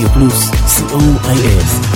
Rádio 0.00 0.08
Plus 0.12 0.50
COAF. 0.66 1.89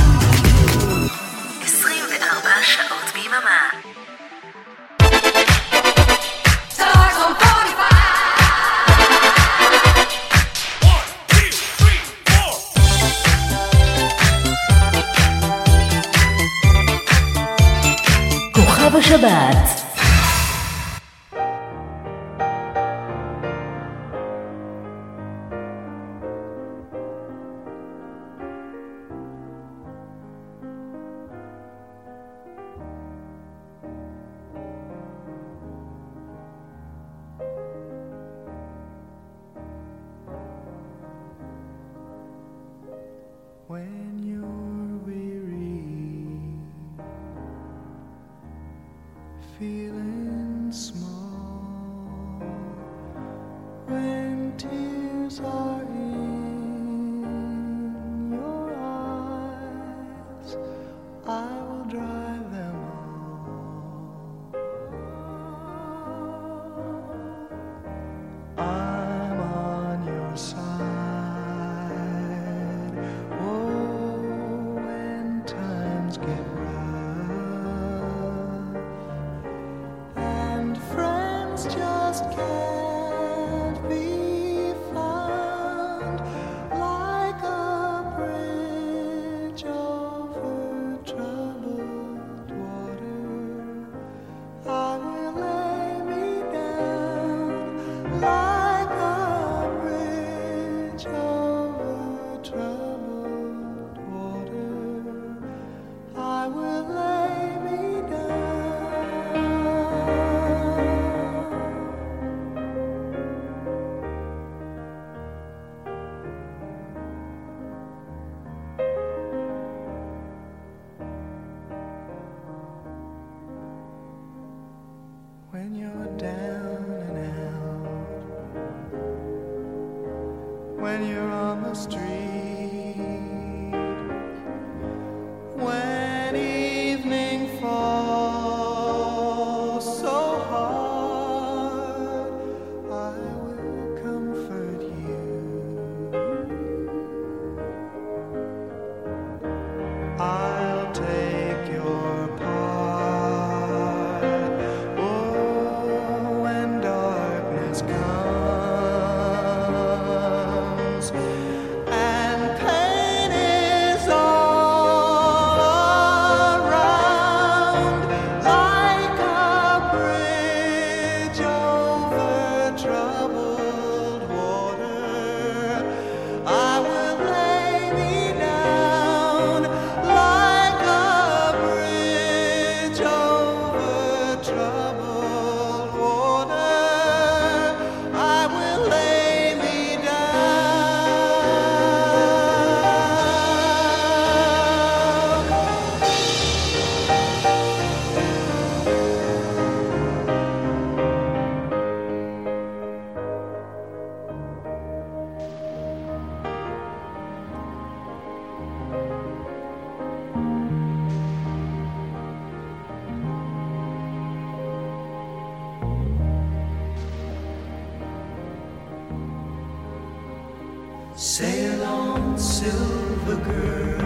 Silver 222.37 223.37
girl. 223.37 224.00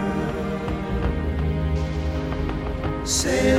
Sail 3.05 3.58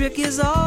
trick 0.00 0.18
is 0.18 0.40
all 0.40 0.59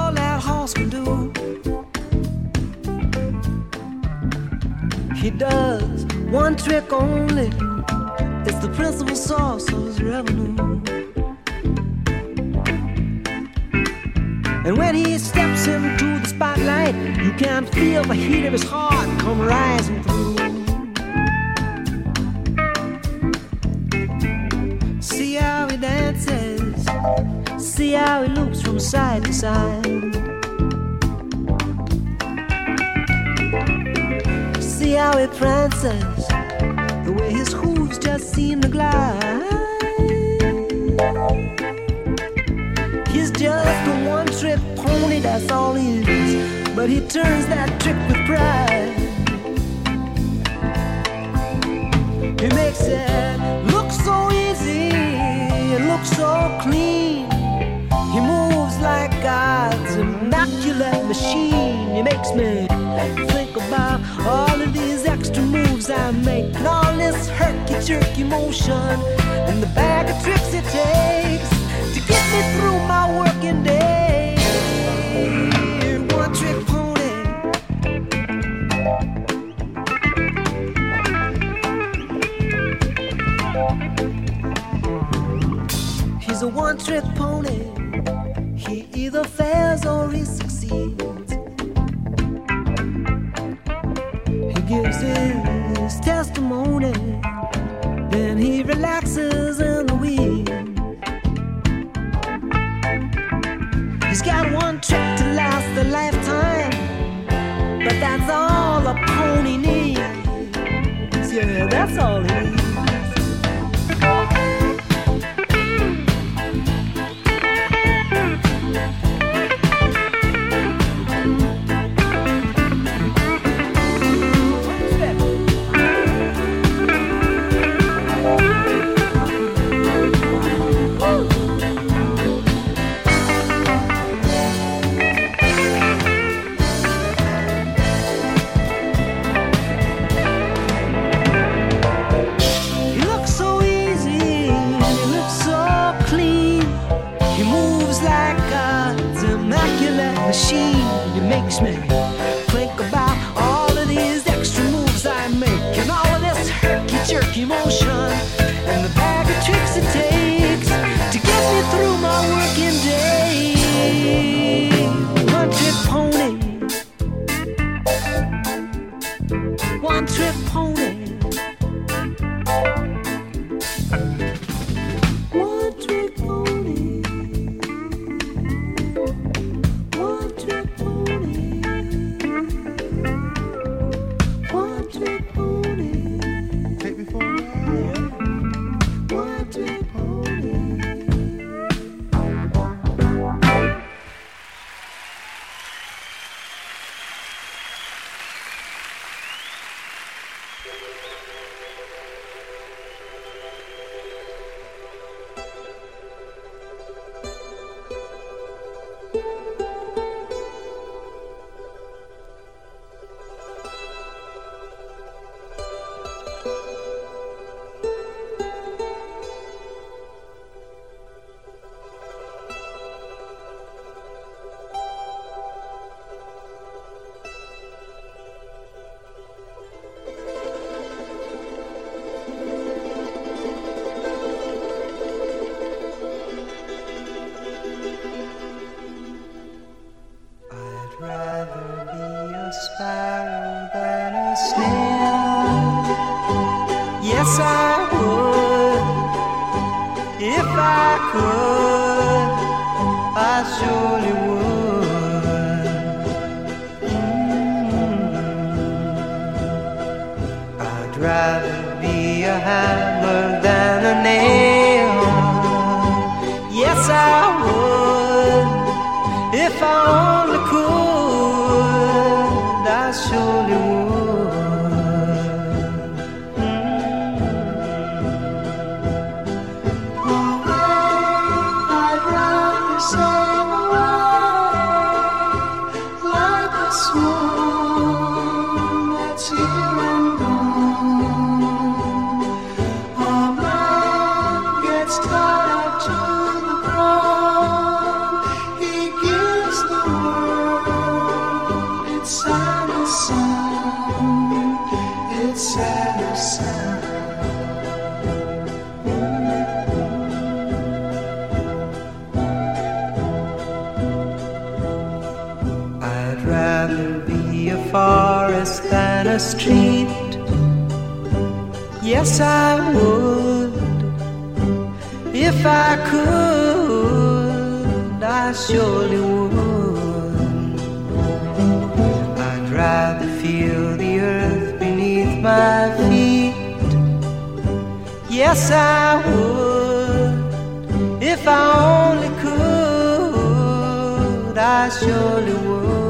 surely 344.70 345.34
would. 345.34 345.82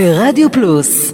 ברדיו 0.00 0.52
פלוס 0.52 1.12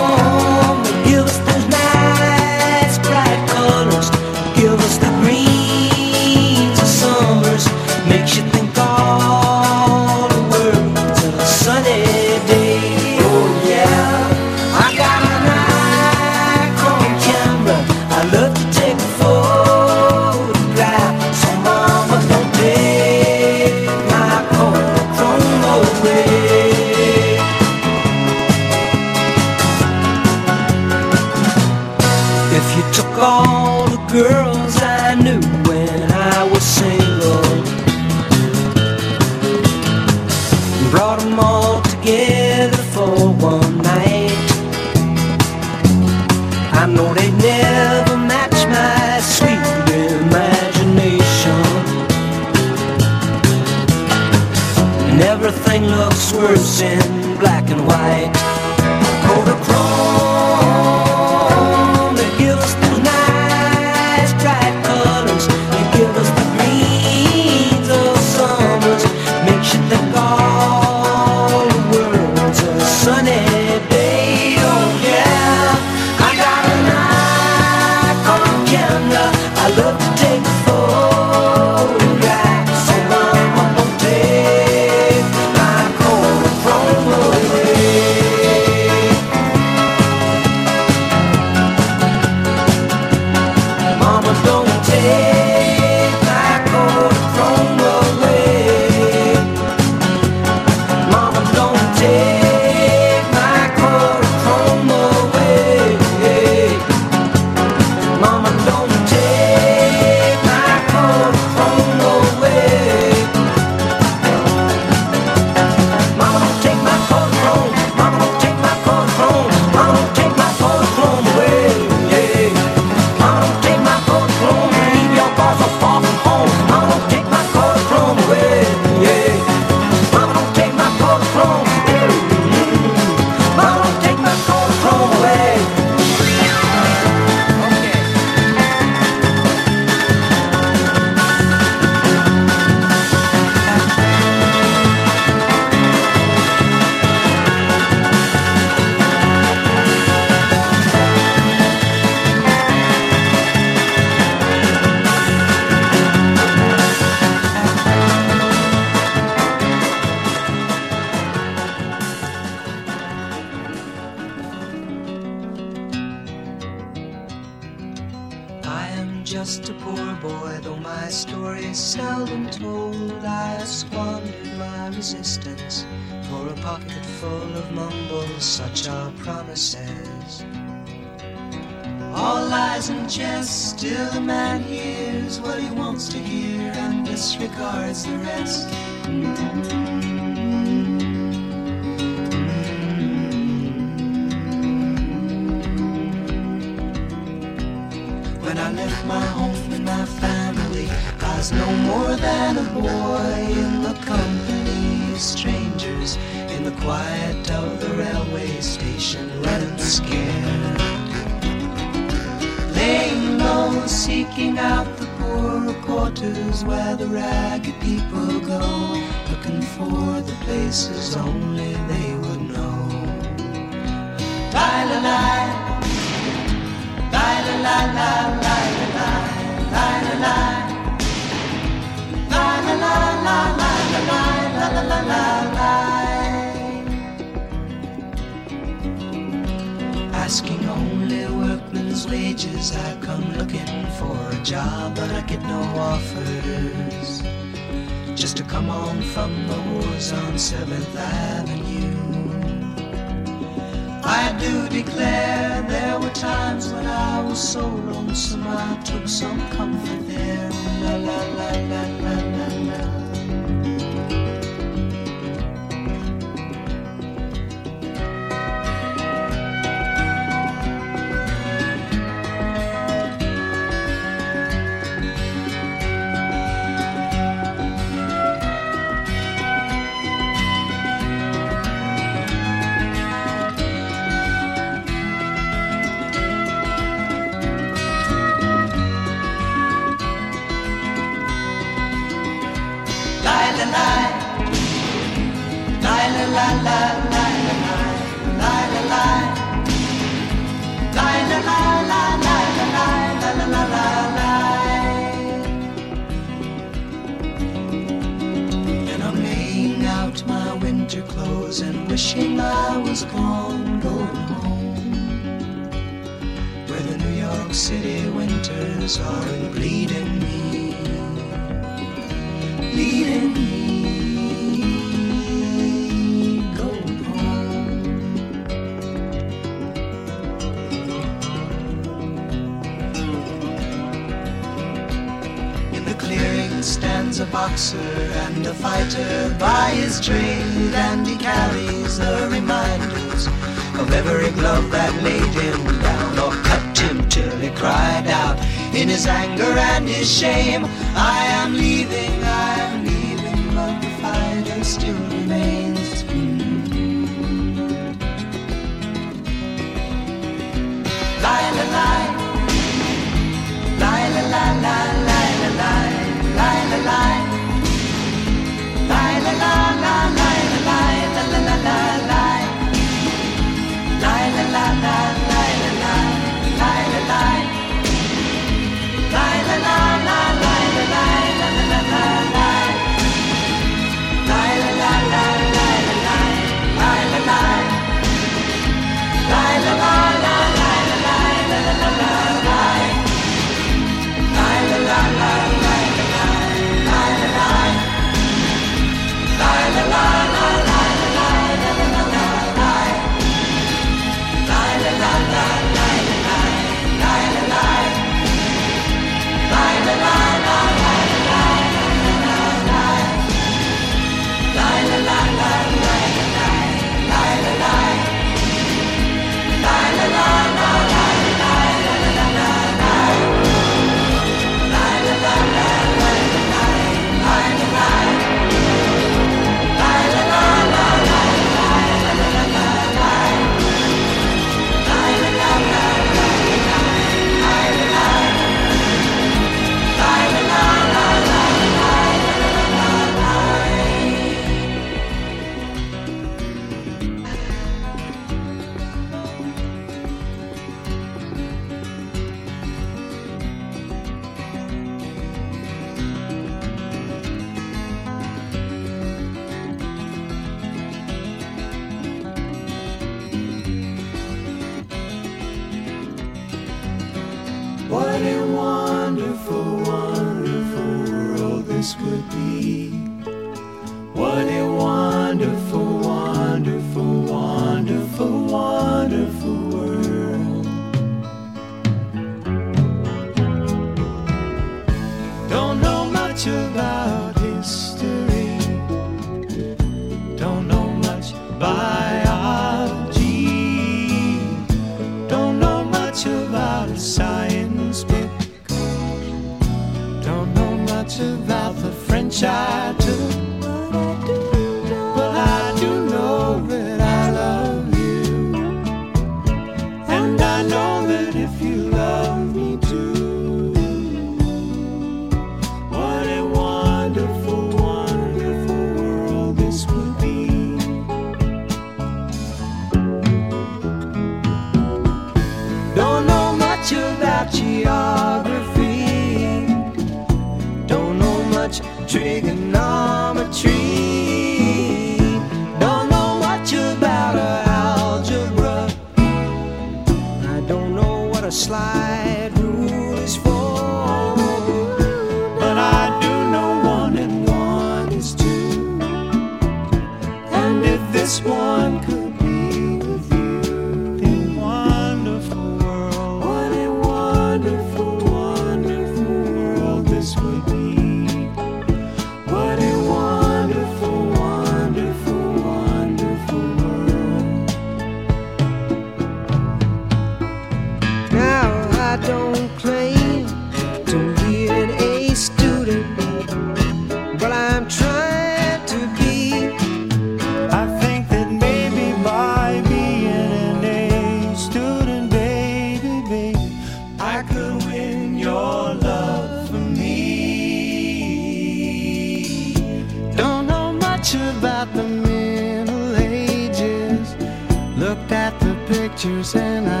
pictures 599.21 599.53
and 599.53 599.87
I 599.87 600.00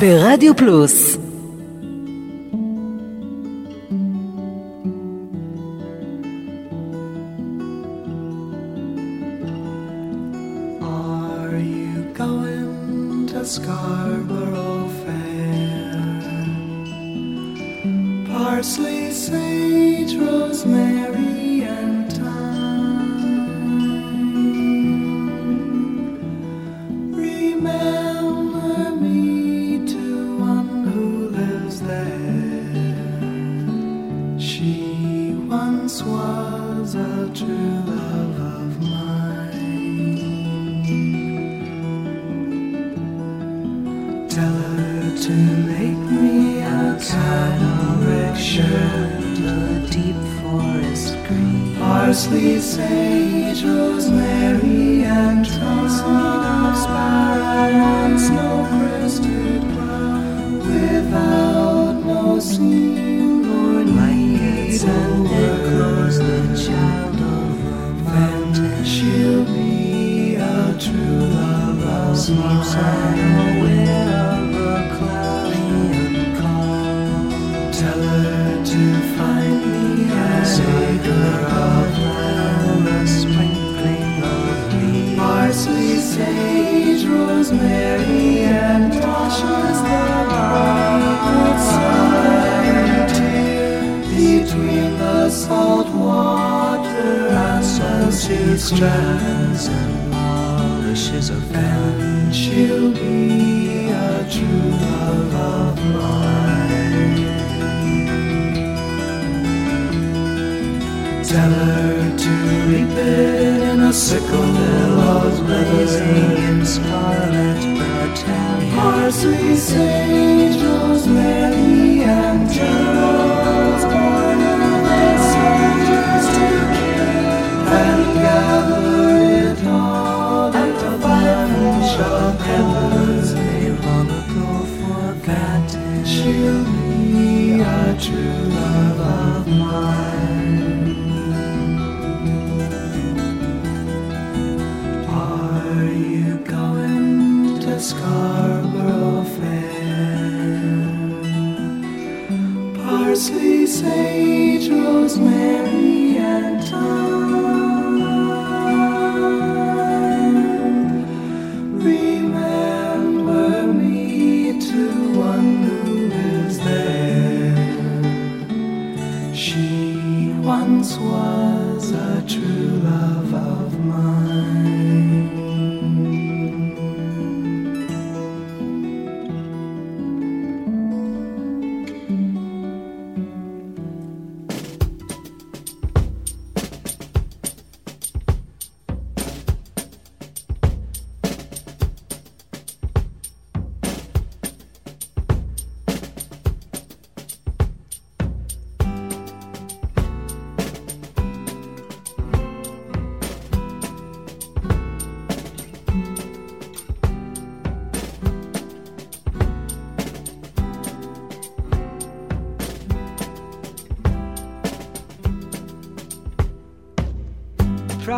ברדיו 0.00 0.56
פלוס 0.56 1.07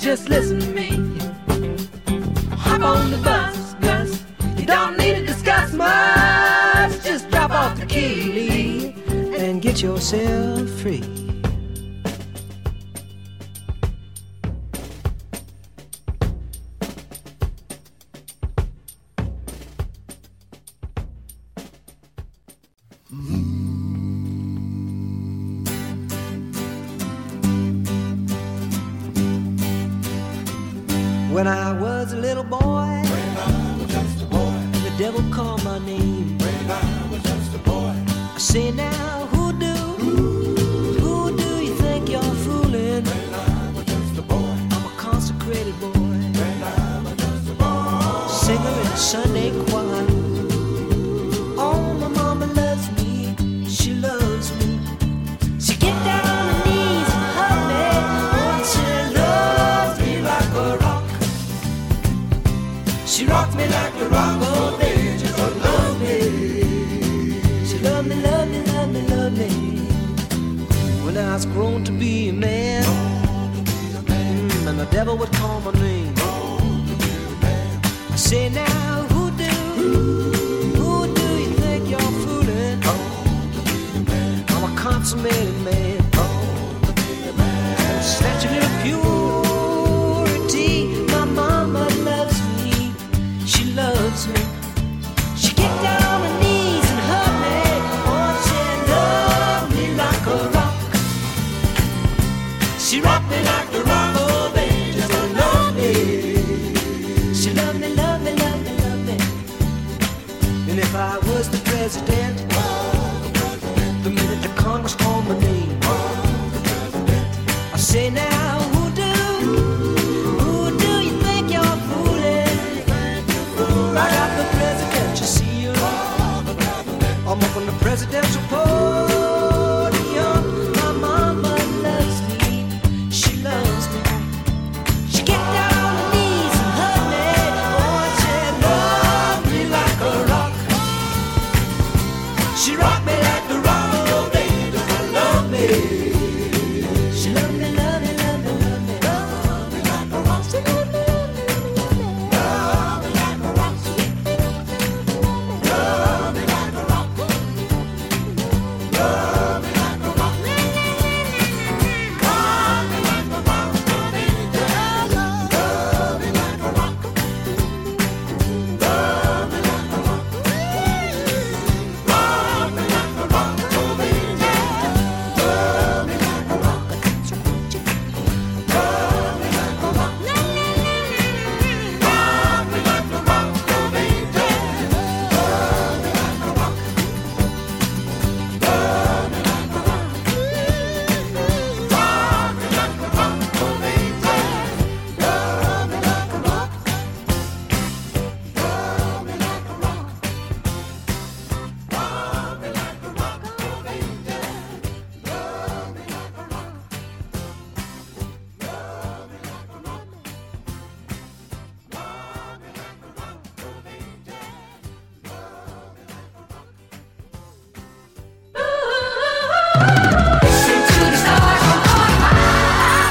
Just 0.00 0.30
listen 0.30 0.58
to 0.60 0.66
me. 0.68 0.88
Hop 2.56 2.80
on 2.80 3.10
the 3.10 3.18
bus, 3.18 3.74
Gus. 3.82 4.24
You 4.56 4.64
don't 4.64 4.96
need 4.96 5.16
to 5.16 5.26
discuss 5.26 5.74
much. 5.74 7.04
Just 7.04 7.28
drop 7.30 7.50
off 7.50 7.78
the 7.78 7.84
key, 7.84 8.94
and 9.36 9.60
get 9.60 9.82
yourself 9.82 10.70
free. 10.80 11.29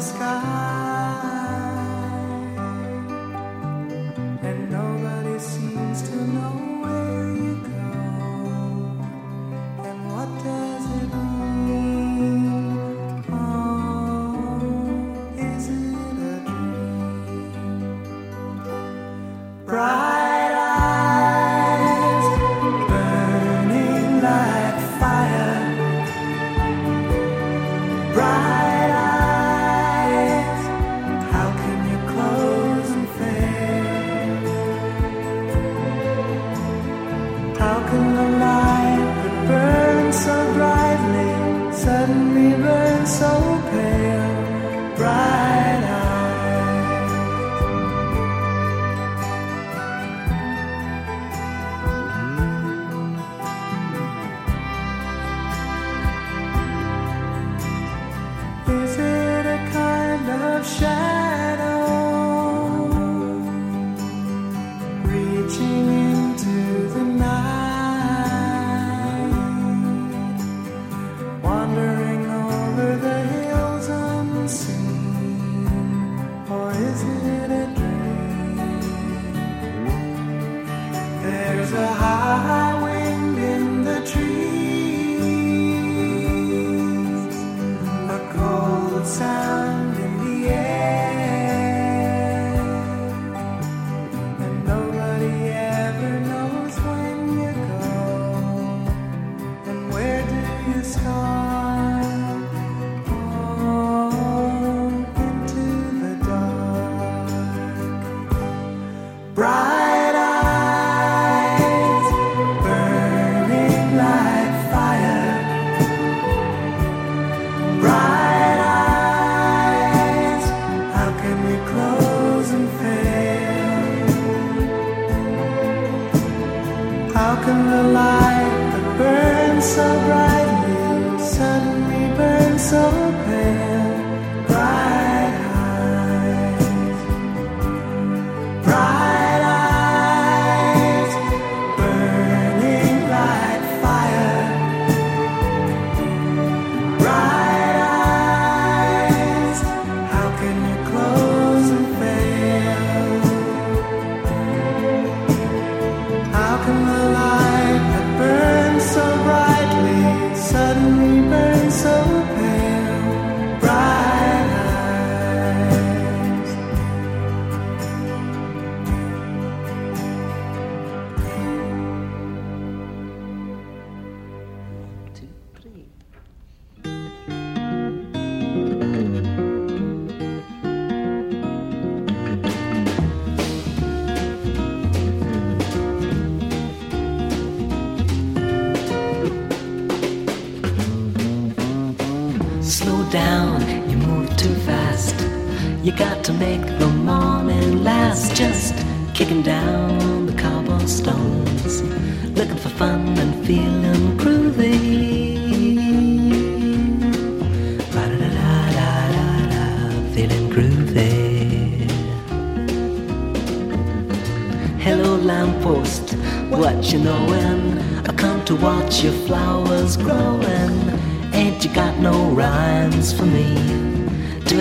sky, 0.00 0.69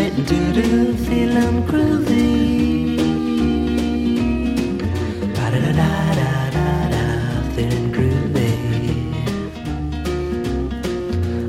Do 0.10 0.16
it 0.16 0.18
and 0.18 0.28
do 0.28 0.54
do, 0.54 0.98
feeling 1.06 1.64
groovy. 1.68 2.98
Ba-da-da-da-da-da, 5.36 7.04
feeling 7.54 7.92
groovy. 7.94 8.54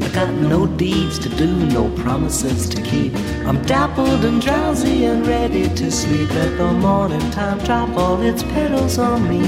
I 0.03 0.09
got 0.13 0.31
no 0.35 0.67
deeds 0.67 1.19
to 1.21 1.29
do, 1.31 1.47
no 1.69 1.89
promises 2.03 2.69
to 2.69 2.83
keep. 2.83 3.15
I'm 3.47 3.63
dappled 3.63 4.25
and 4.27 4.43
drowsy 4.43 5.07
and 5.07 5.27
ready 5.27 5.69
to 5.69 5.91
sleep. 5.91 6.29
Let 6.35 6.59
the 6.59 6.73
morning 6.73 7.31
time 7.31 7.59
drop 7.61 7.97
all 7.97 8.21
its 8.21 8.43
petals 8.43 8.99
on 8.99 9.27
me. 9.27 9.41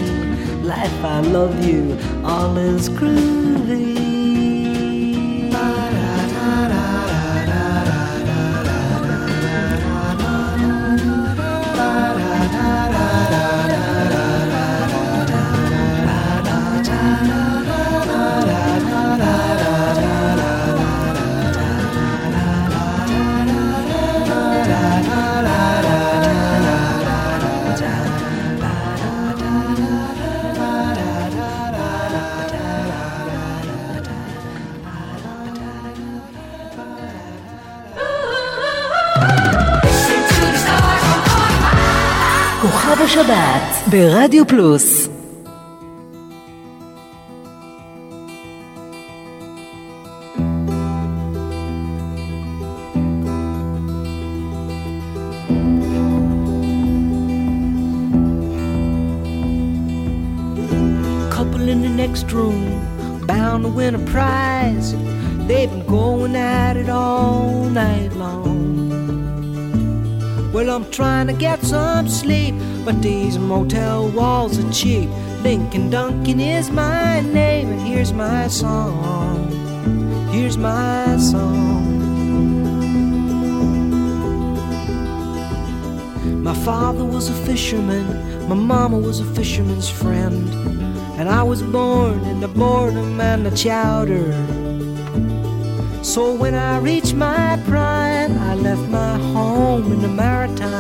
Life, 0.63 1.05
I 1.05 1.21
love 1.21 1.63
you, 1.67 1.99
all 2.25 2.57
is 2.57 2.89
groovy. 2.89 3.52
ברדיו 43.92 44.48
פלוס 44.48 45.10
Couple 61.38 61.70
in 61.70 61.82
the 61.84 61.90
next 61.90 62.32
room, 62.32 62.66
bound 63.28 63.64
to 63.66 63.70
win 63.70 63.94
a 63.94 64.04
prize. 64.14 64.88
They've 65.48 65.70
been 65.70 65.86
going 65.86 66.36
at 66.36 66.76
it 66.76 66.90
all 66.90 67.64
night 67.84 68.12
long. 68.14 68.68
Well, 70.52 70.72
I'm 70.76 70.90
trying 70.90 71.28
to 71.28 71.34
get 71.34 71.62
some 71.62 72.10
sleep, 72.10 72.41
but 72.85 73.01
these 73.01 73.39
motel 73.39 74.09
walls 74.09 74.59
are 74.59 74.73
cheap. 74.73 75.09
Lincoln 75.43 75.91
Duncan 75.91 76.41
is 76.41 76.71
my 76.71 77.21
name, 77.21 77.69
and 77.69 77.81
here's 77.81 78.13
my 78.13 78.49
song. 78.49 79.51
Here's 80.31 80.57
my 80.57 81.17
song. 81.17 81.63
My 86.43 86.55
father 86.65 87.05
was 87.05 87.29
a 87.29 87.35
fisherman, 87.47 88.49
my 88.49 88.57
mama 88.57 88.99
was 88.99 89.21
a 89.21 89.25
fisherman's 89.25 89.89
friend, 89.89 90.49
and 91.19 91.29
I 91.29 91.43
was 91.43 91.63
born 91.63 92.25
in 92.25 92.41
the 92.41 92.49
boredom 92.49 93.21
and 93.21 93.47
the 93.47 93.57
chowder. 93.57 94.33
So 96.03 96.35
when 96.35 96.55
I 96.55 96.79
reached 96.79 97.15
my 97.15 97.63
prime, 97.69 98.37
I 98.39 98.55
left 98.57 98.89
my 98.89 99.17
home 99.19 99.93
in 99.93 100.03
the 100.03 100.09
Maritimes, 100.09 100.72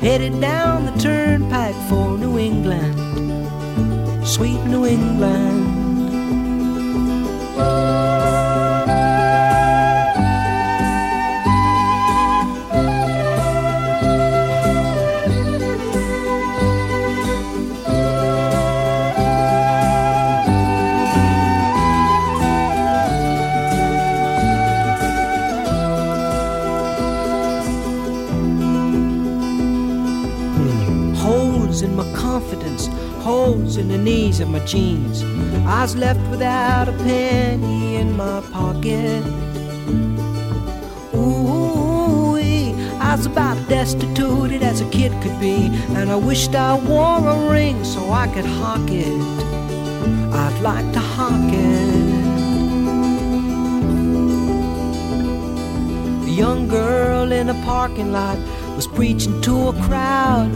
headed 0.00 0.40
down 0.40 0.86
the 0.86 0.92
turnpike 0.98 1.74
for 1.88 2.16
New 2.16 2.38
England, 2.38 2.96
sweet 4.26 4.60
New 4.64 4.86
England. 4.86 5.80
In 33.76 33.88
the 33.88 33.98
knees 33.98 34.40
of 34.40 34.48
my 34.48 34.58
jeans. 34.60 35.22
I 35.66 35.82
was 35.82 35.94
left 35.96 36.20
without 36.30 36.88
a 36.88 36.92
penny 36.92 37.96
in 37.96 38.16
my 38.16 38.40
pocket. 38.52 39.24
Ooh, 41.14 42.36
I 43.00 43.14
was 43.16 43.26
about 43.26 43.56
destitute 43.68 44.62
as 44.62 44.80
a 44.80 44.88
kid 44.90 45.12
could 45.22 45.38
be, 45.40 45.68
and 45.96 46.10
I 46.10 46.16
wished 46.16 46.54
I 46.54 46.78
wore 46.78 47.28
a 47.28 47.50
ring 47.50 47.84
so 47.84 48.10
I 48.10 48.26
could 48.28 48.44
hawk 48.44 48.88
it. 48.90 49.20
I'd 50.32 50.60
like 50.62 50.92
to 50.92 51.00
hawk 51.00 51.52
it. 51.52 52.10
A 56.28 56.30
young 56.30 56.68
girl 56.68 57.32
in 57.32 57.48
a 57.48 57.54
parking 57.64 58.12
lot 58.12 58.38
was 58.76 58.86
preaching 58.86 59.40
to 59.42 59.68
a 59.68 59.72
crowd, 59.82 60.50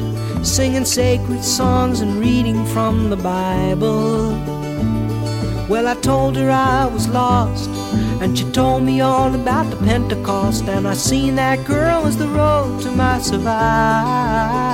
singing 0.45 0.85
sacred 0.85 1.43
songs 1.43 2.01
and 2.01 2.17
reading 2.17 2.65
from 2.67 3.09
the 3.09 3.17
Bible. 3.17 4.31
Well, 5.69 5.89
I 5.89 5.95
told 5.95 6.37
her 6.37 6.51
I 6.51 6.85
was 6.87 7.09
lost, 7.09 7.71
and 8.21 8.37
she 8.39 8.45
told 8.53 8.83
me 8.83 9.01
all 9.01 9.35
about 9.35 9.71
the 9.71 9.77
Pentecost, 9.77 10.65
and 10.69 10.87
I 10.87 10.95
seen 10.95 11.37
that 11.37 11.65
girl 11.65 12.05
as 12.07 12.19
the 12.19 12.29
road 12.29 12.83
to 12.83 12.91
my 12.91 13.19
survival. 13.21 14.74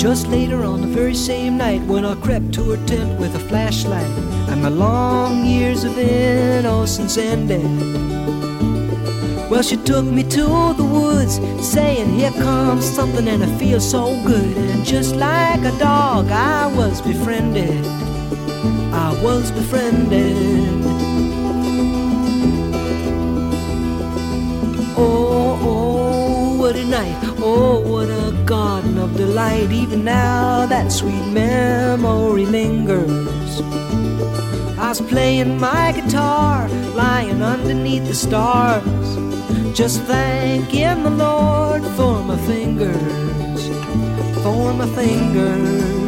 Just 0.00 0.28
later 0.28 0.64
on 0.64 0.80
the 0.80 0.86
very 0.86 1.14
same 1.14 1.58
night 1.58 1.82
when 1.82 2.06
I 2.06 2.14
crept 2.14 2.54
to 2.54 2.70
her 2.70 2.86
tent 2.86 3.20
with 3.20 3.36
a 3.36 3.38
flashlight 3.38 4.10
and 4.48 4.62
my 4.62 4.70
long 4.70 5.44
years 5.44 5.84
of 5.84 5.98
innocence 5.98 7.18
ended. 7.18 7.62
Well, 9.50 9.60
she 9.60 9.76
took 9.76 10.06
me 10.06 10.22
to 10.22 10.72
the 10.72 10.88
woods, 10.90 11.34
saying, 11.62 12.18
Here 12.18 12.30
comes 12.30 12.86
something, 12.88 13.28
and 13.28 13.44
I 13.44 13.58
feel 13.58 13.78
so 13.78 14.18
good. 14.24 14.56
And 14.56 14.86
just 14.86 15.16
like 15.16 15.60
a 15.66 15.78
dog, 15.78 16.30
I 16.30 16.74
was 16.74 17.02
befriended. 17.02 17.84
I 18.94 19.20
was 19.22 19.52
befriended. 19.52 20.80
Oh, 24.96 25.29
oh, 26.70 26.72
what 26.72 26.76
a 26.76 26.84
night. 26.84 27.34
Oh, 27.38 27.80
what 27.80 28.08
a 28.08 28.44
garden 28.44 28.98
of 28.98 29.16
delight. 29.16 29.70
Even 29.72 30.04
now, 30.04 30.66
that 30.66 30.92
sweet 30.92 31.26
memory 31.26 32.46
lingers. 32.46 33.60
I 34.78 34.88
was 34.88 35.00
playing 35.00 35.58
my 35.58 35.92
guitar, 35.92 36.68
lying 36.94 37.42
underneath 37.42 38.06
the 38.06 38.14
stars. 38.14 38.84
Just 39.76 40.02
thanking 40.02 41.02
the 41.02 41.10
Lord 41.10 41.82
for 41.96 42.22
my 42.22 42.36
fingers, 42.46 43.68
for 44.42 44.72
my 44.72 44.86
fingers. 44.94 45.99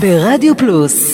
ברדיו 0.00 0.56
פלוס 0.56 1.09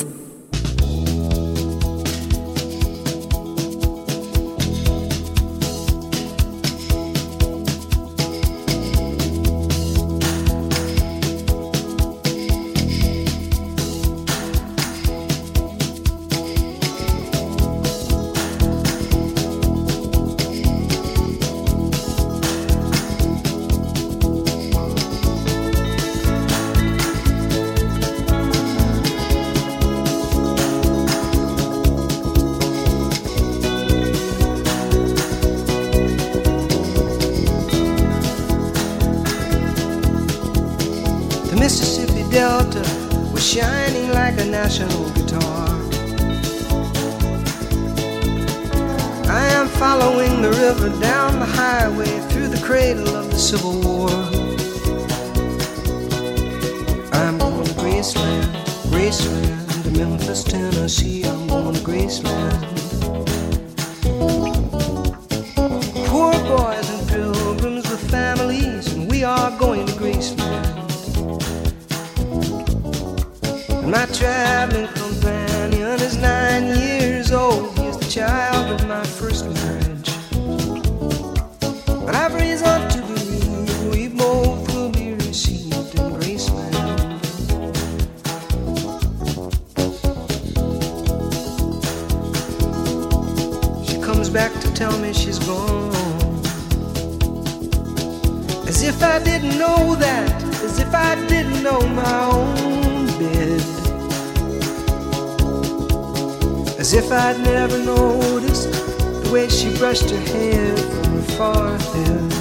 she 109.57 109.70
brushed 109.78 110.11
her 110.11 110.20
hair 110.20 110.76
from 110.76 111.04
her 111.14 111.22
forehead. 111.38 112.32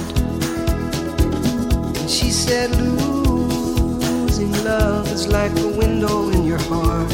And 1.96 2.10
she 2.10 2.30
said, 2.30 2.70
Losing 2.76 4.52
love 4.64 5.10
is 5.10 5.26
like 5.26 5.52
a 5.58 5.68
window 5.68 6.28
in 6.28 6.44
your 6.44 6.58
heart. 6.58 7.10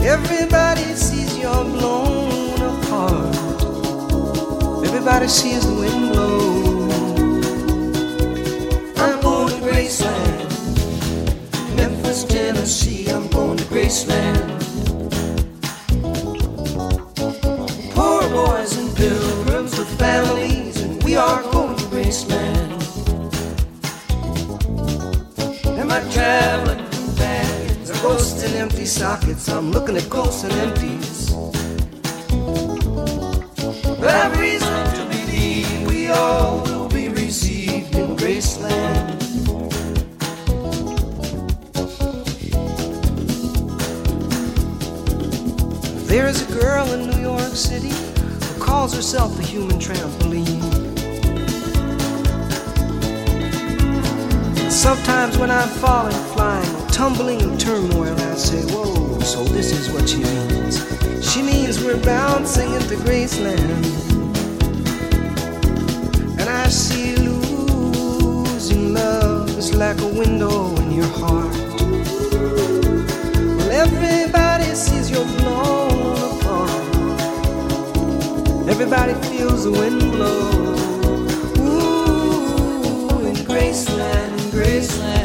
Everybody 0.00 0.94
sees 0.94 1.36
you're 1.36 1.64
blown 1.64 2.60
apart. 2.62 3.34
Everybody 4.86 5.26
sees 5.26 5.66
the 5.66 5.74
wind 5.74 6.12
blow. 6.12 6.88
I'm 9.04 9.20
going 9.20 9.48
to 9.48 9.54
Graceland, 9.66 10.48
Memphis, 11.76 12.22
Tennessee. 12.22 13.08
I'm 13.10 13.26
going 13.28 13.56
to 13.56 13.64
Graceland. 13.64 14.53
And 28.54 28.70
empty 28.70 28.86
sockets. 28.86 29.48
I'm 29.48 29.72
looking 29.72 29.96
at 29.96 30.08
ghosts 30.08 30.44
and 30.44 30.52
empties. 30.52 31.32
I've 34.02 34.38
reason 34.38 34.84
to 34.96 35.04
believe 35.08 35.86
we 35.88 36.08
all 36.08 36.60
will 36.62 36.88
be 36.88 37.08
received 37.08 37.94
in 37.94 38.16
Graceland. 38.16 39.18
There 46.06 46.26
is 46.28 46.42
a 46.48 46.52
girl 46.52 46.86
in 46.92 47.10
New 47.10 47.20
York 47.20 47.54
City 47.54 47.90
who 47.90 48.62
calls 48.62 48.94
herself 48.94 49.36
the 49.36 49.42
human 49.42 49.78
trampoline. 49.78 50.62
Sometimes 54.70 55.38
when 55.38 55.50
I'm 55.50 55.68
falling, 55.68 56.12
flying, 56.34 56.83
tumbling 56.94 57.58
turmoil, 57.58 58.14
I 58.14 58.36
say, 58.36 58.62
Whoa, 58.72 59.18
so 59.18 59.42
this 59.42 59.72
is 59.72 59.90
what 59.90 60.08
she 60.08 60.18
means. 60.18 60.78
She 61.28 61.42
means 61.42 61.82
we're 61.82 62.00
bouncing 62.04 62.72
into 62.72 62.94
Graceland. 63.02 63.84
And 66.38 66.48
I 66.48 66.68
see 66.68 67.16
losing 67.16 68.94
love 68.94 69.50
is 69.58 69.74
like 69.74 70.00
a 70.02 70.06
window 70.06 70.72
in 70.76 70.92
your 70.92 71.12
heart. 71.18 71.52
Well, 73.56 73.70
everybody 73.72 74.72
sees 74.76 75.10
you're 75.10 75.26
blown 75.38 76.38
apart. 76.38 76.70
Everybody 78.68 79.14
feels 79.30 79.64
the 79.64 79.72
wind 79.72 80.00
blow. 80.12 80.50
Ooh, 81.58 83.26
in 83.26 83.34
Graceland, 83.48 84.32
in 84.38 84.50
Graceland. 84.52 85.23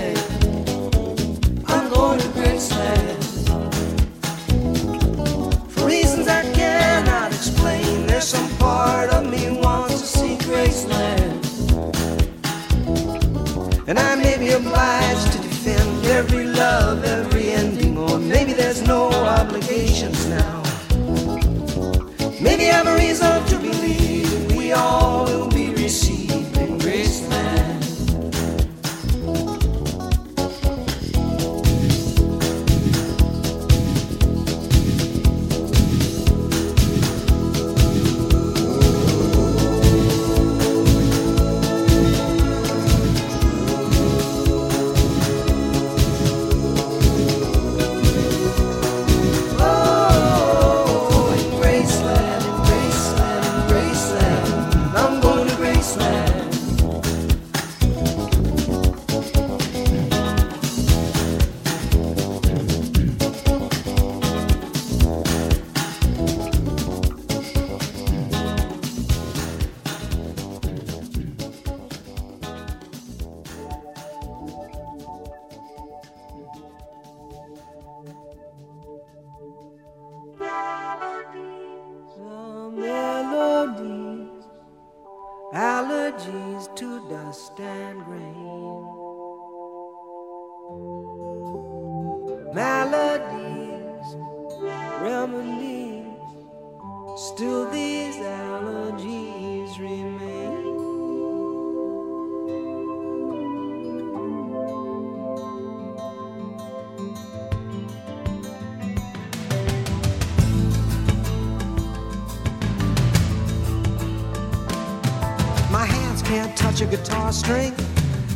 Touch 117.30 117.44
guitar 117.44 117.74
string. 117.74 117.74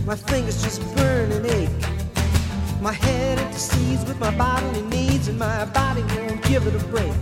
My 0.05 0.15
fingers 0.15 0.61
just 0.63 0.81
burn 0.95 1.31
and 1.31 1.45
ache. 1.45 1.69
My 2.81 2.93
head 2.93 3.39
intercedes 3.39 4.05
with 4.05 4.19
my 4.19 4.35
bodily 4.37 4.81
needs, 4.83 5.27
and 5.27 5.39
my 5.39 5.65
body 5.65 6.03
won't 6.15 6.41
give 6.43 6.67
it 6.67 6.75
a 6.75 6.85
break. 6.87 7.13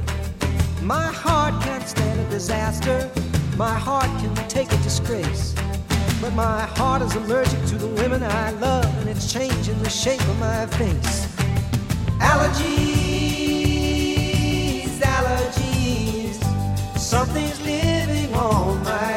My 0.82 1.11
heart 1.11 1.61
can't 1.63 1.88
stand 1.88 2.19
a 2.19 2.30
disaster. 2.30 3.09
My 3.57 3.74
heart 3.74 4.09
can 4.22 4.34
take 4.49 4.72
a 4.72 4.78
disgrace. 4.78 5.53
But 6.22 6.34
my 6.34 6.61
heart 6.78 7.01
is 7.01 7.15
allergic 7.15 7.65
to 7.67 7.76
the 7.78 7.88
women 8.01 8.24
I 8.24 8.51
love, 8.51 8.86
and 8.99 9.09
it's 9.09 9.32
changing 9.32 9.78
the 9.84 9.89
shape 9.89 10.22
of 10.22 10.39
my 10.39 10.65
face. 10.78 11.28
Allergies, 12.19 13.01
allergies. 14.99 16.38
Something's 16.97 17.59
living 17.61 18.34
on 18.34 18.84
my 18.84 19.11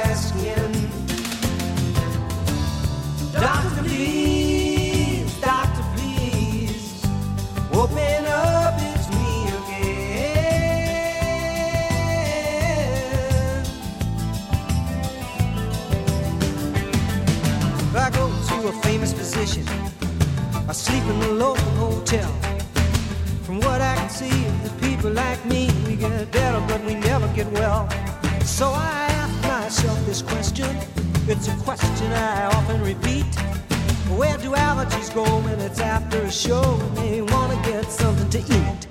sleep 20.95 21.17
in 21.17 21.23
a 21.23 21.33
local 21.33 21.71
hotel. 21.73 22.31
From 23.43 23.59
what 23.61 23.81
I 23.81 23.97
can 23.97 24.11
see, 24.11 24.31
the 24.63 24.73
people 24.81 25.11
like 25.11 25.45
me, 25.45 25.69
we 25.87 25.97
get 25.97 26.31
better, 26.31 26.61
but 26.69 26.85
we 26.85 26.95
never 26.95 27.27
get 27.35 27.51
well. 27.53 27.89
So 28.45 28.67
I 28.69 29.07
ask 29.21 29.35
myself 29.43 29.99
this 30.07 30.23
question. 30.23 30.69
It's 31.27 31.49
a 31.49 31.57
question 31.69 32.13
I 32.13 32.47
often 32.47 32.81
repeat. 32.83 33.27
Where 34.21 34.39
do 34.39 34.51
allergies 34.53 35.13
go 35.13 35.25
when 35.47 35.59
it's 35.61 35.81
after 35.81 36.19
a 36.19 36.31
show 36.31 36.63
and 36.81 36.97
they 36.99 37.23
want 37.23 37.51
to 37.53 37.71
get 37.71 37.91
something 37.91 38.31
to 38.31 38.39
eat? 38.39 38.84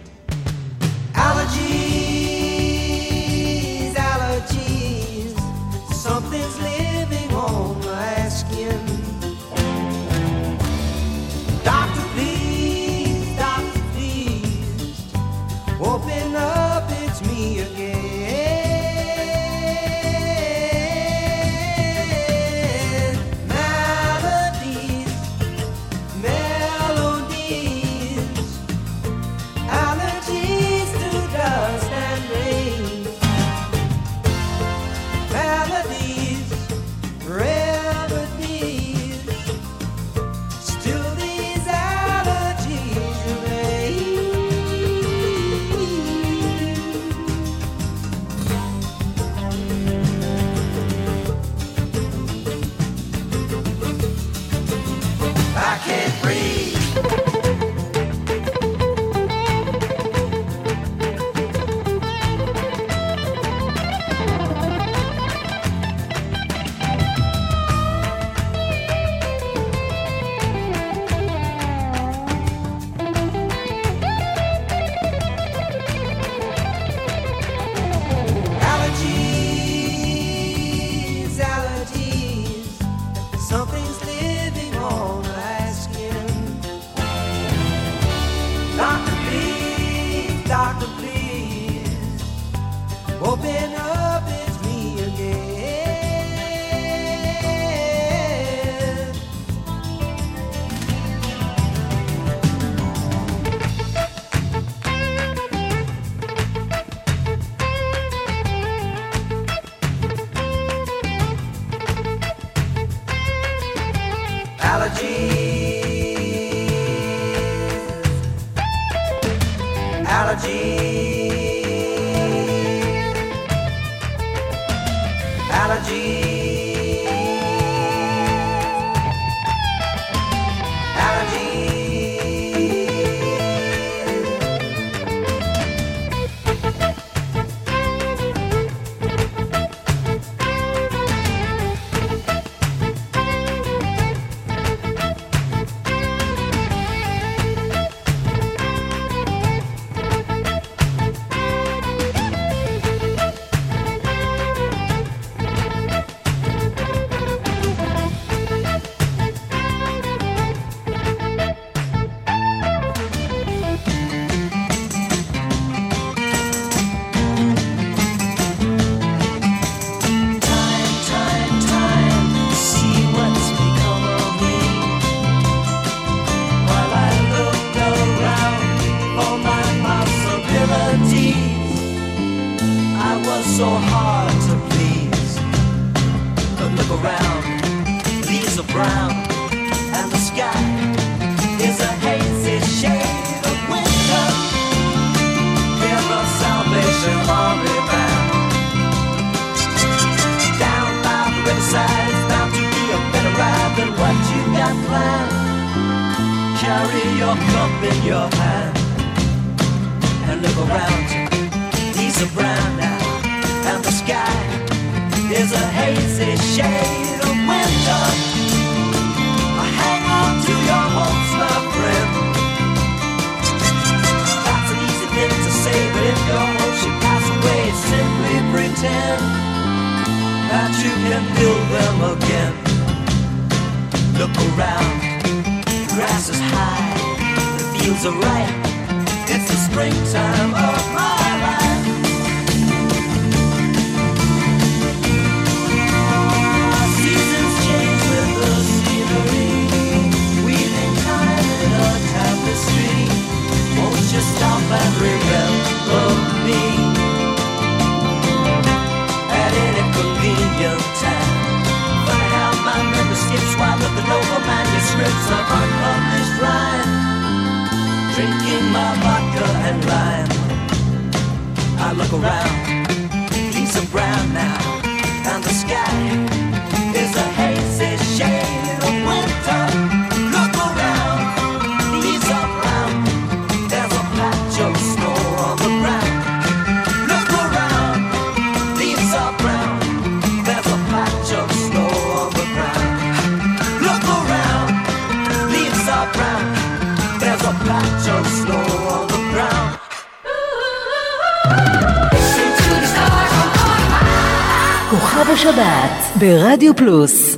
Studio 306.64 306.74
Plus. 306.74 307.33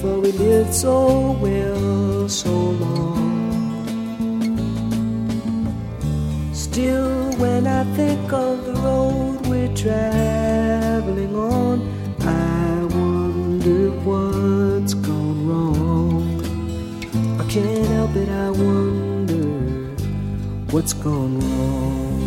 For 0.00 0.20
we 0.20 0.32
lived 0.32 0.74
so 0.74 1.32
well 1.40 2.28
so 2.28 2.50
long. 2.50 3.16
Still, 6.52 7.32
when 7.36 7.66
I 7.66 7.84
think 7.94 8.32
of 8.32 8.66
the 8.66 8.74
road 8.74 9.46
we're 9.46 9.74
traveling 9.74 11.34
on, 11.34 11.76
I 12.20 12.84
wonder 12.94 13.90
what's 14.08 14.94
gone 14.94 15.46
wrong. 15.48 16.40
I 17.40 17.44
can't 17.48 17.86
help 17.88 18.16
it, 18.16 18.28
I 18.28 18.50
wonder 18.50 19.46
what's 20.72 20.92
gone 20.92 21.38
wrong. 21.40 22.22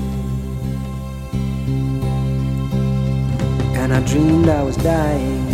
And 3.75 3.93
I 3.93 3.99
dreamed 4.05 4.49
I 4.49 4.63
was 4.63 4.77
dying. 4.77 5.48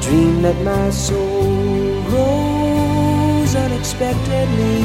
I 0.00 0.02
dreamed 0.02 0.44
that 0.46 0.56
my 0.64 0.88
soul 0.88 2.00
rose 2.08 3.54
unexpectedly. 3.54 4.80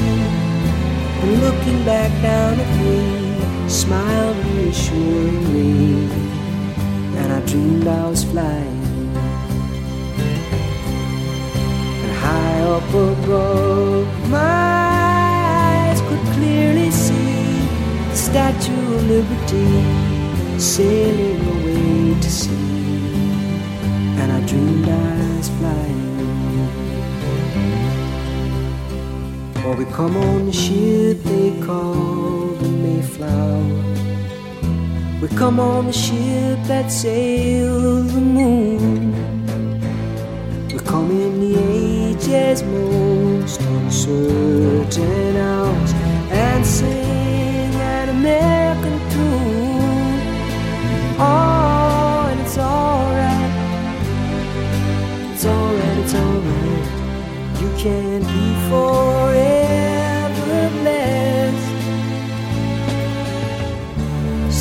And 1.22 1.42
looking 1.42 1.86
back 1.86 2.12
down 2.22 2.60
at 2.60 2.72
me, 2.84 3.70
smiled 3.70 4.36
reassuringly. 4.46 6.12
And 7.18 7.32
I 7.32 7.40
dreamed 7.46 7.88
I 7.88 8.10
was 8.10 8.26
flying. 8.26 8.82
And 12.04 12.12
high 12.18 12.60
up 12.76 12.90
above, 12.90 14.30
my 14.30 14.38
eyes 15.88 16.02
could 16.02 16.26
clearly 16.36 16.92
see 16.92 17.70
the 18.10 18.16
Statue 18.18 18.96
of 18.96 19.08
Liberty 19.08 20.60
sailing 20.60 21.40
away 21.56 22.20
to 22.20 22.30
sea. 22.30 22.75
Was 24.56 25.50
flying. 25.50 26.06
Or 29.66 29.76
we 29.76 29.84
come 29.86 30.16
on 30.16 30.46
the 30.46 30.54
ship 30.54 31.22
they 31.24 31.60
call 31.66 32.56
the 32.62 32.70
Mayflower. 32.70 33.84
We 35.22 35.28
come 35.36 35.60
on 35.60 35.88
the 35.88 35.94
ship 35.94 36.58
that 36.68 36.90
sails 36.90 38.14
the 38.14 38.22
moon. 38.22 39.12
We 40.72 40.80
come 40.80 41.12
in 41.12 41.40
the 41.42 41.56
age's 42.12 42.64
most 42.64 43.60
uncertain 43.60 45.36
hours 45.36 45.95
forever 58.70 60.62
blessed. 60.80 61.72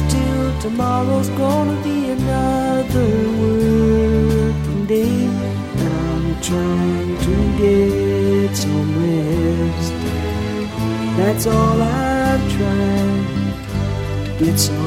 Still, 0.01 0.47
tomorrow's 0.61 1.31
gonna 1.31 1.79
be 1.83 2.11
another 2.11 3.11
working 3.41 4.83
day. 4.87 5.19
I'm 5.93 6.27
trying 6.51 7.13
to 7.27 7.35
get 7.63 8.51
some 8.65 8.91
rest. 9.03 9.95
That's 11.19 11.47
all 11.47 11.81
I'm 11.81 12.41
trying 12.57 13.25
to 14.39 14.45
get 14.45 14.57
some 14.59 14.84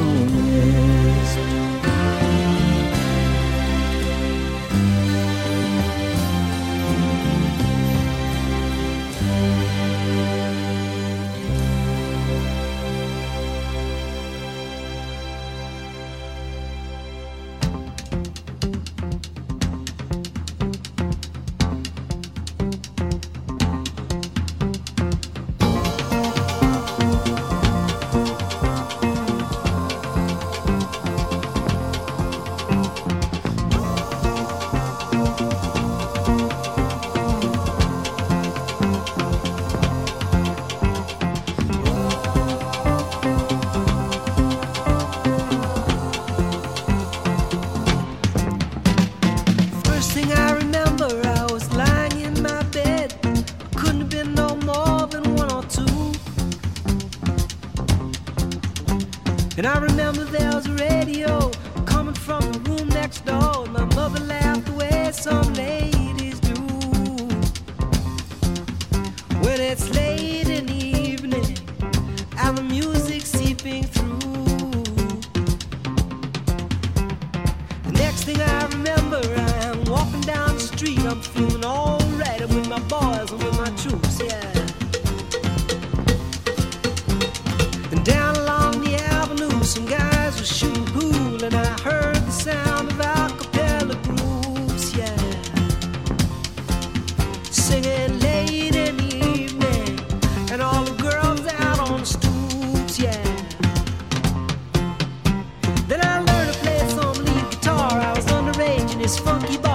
is 109.08 109.18
funky. 109.20 109.67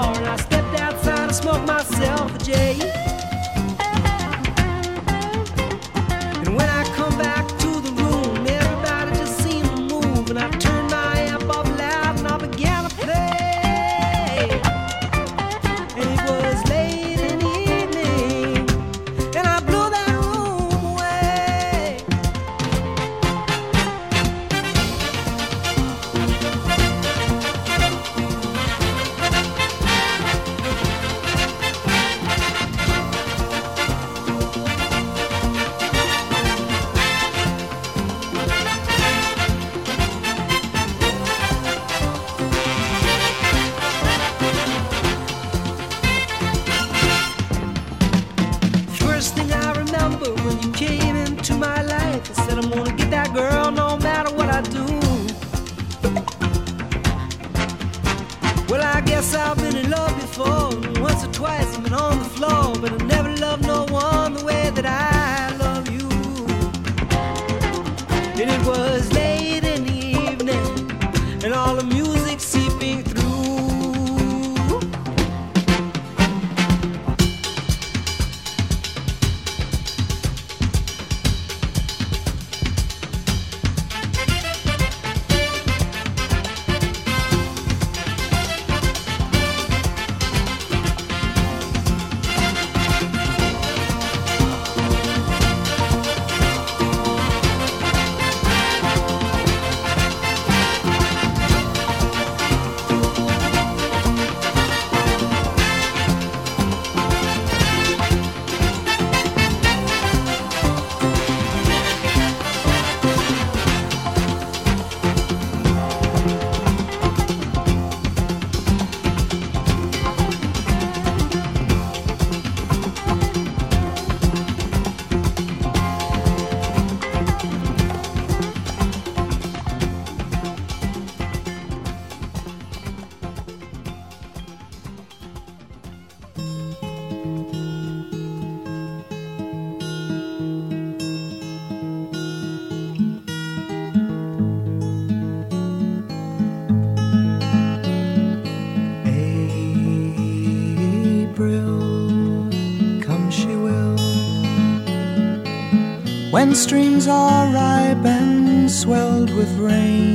streams 156.57 157.09
are 157.09 157.47
ripe 157.47 158.05
and 158.05 158.71
swelled 158.71 159.31
with 159.35 159.51
rain. 159.59 160.12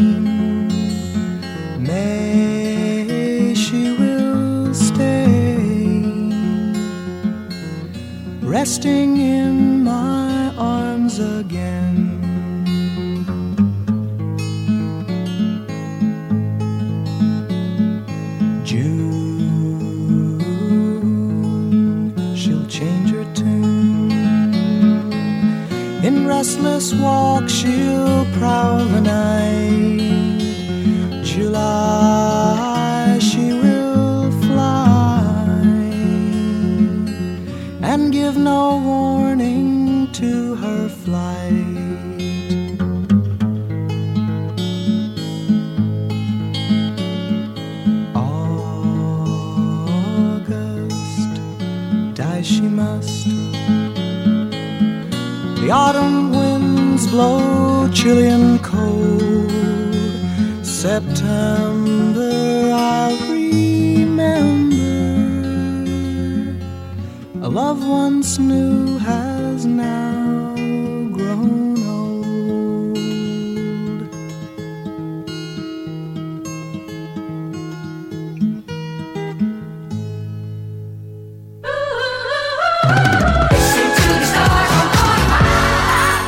once 68.27 68.39
knew 68.39 68.97
has 68.97 69.65
now 69.65 70.53
grown 71.15 71.77
old. 71.85 72.97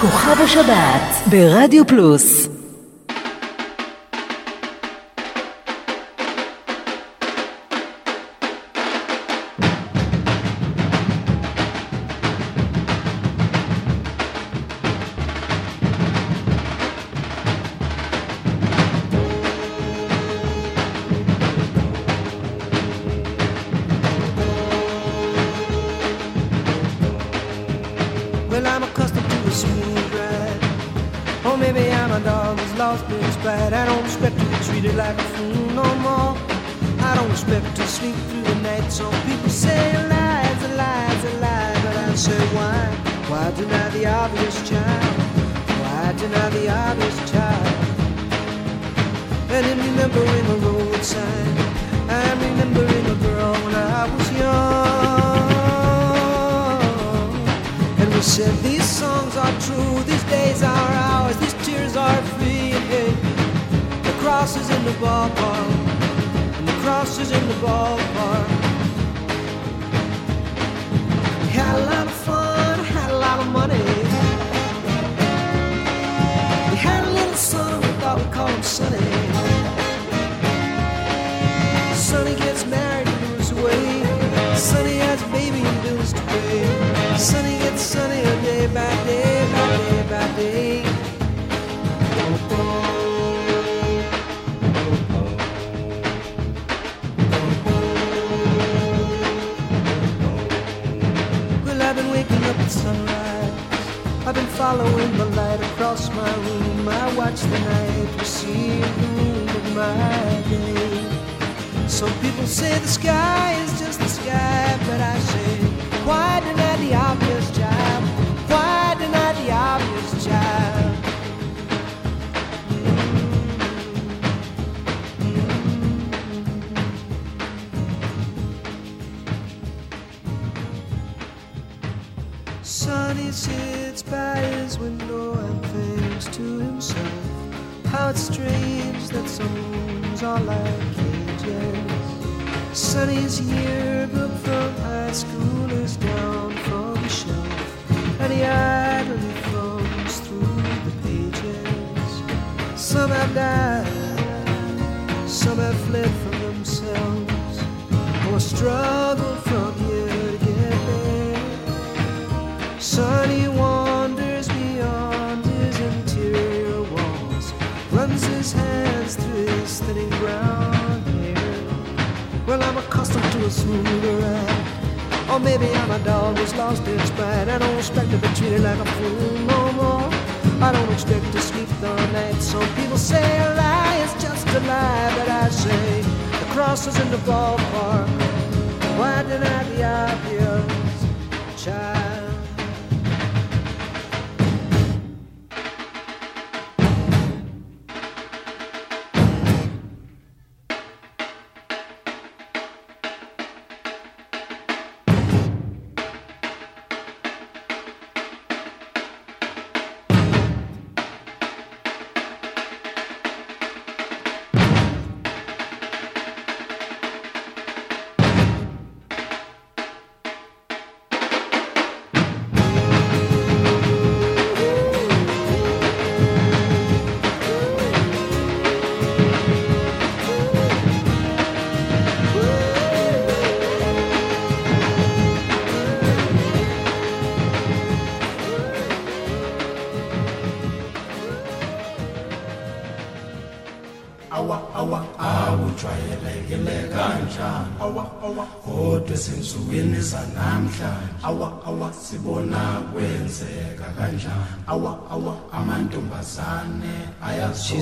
כוכב 0.02 0.42
השבת 0.42 1.30
ברדיו 1.30 1.88
פלוס 1.88 2.59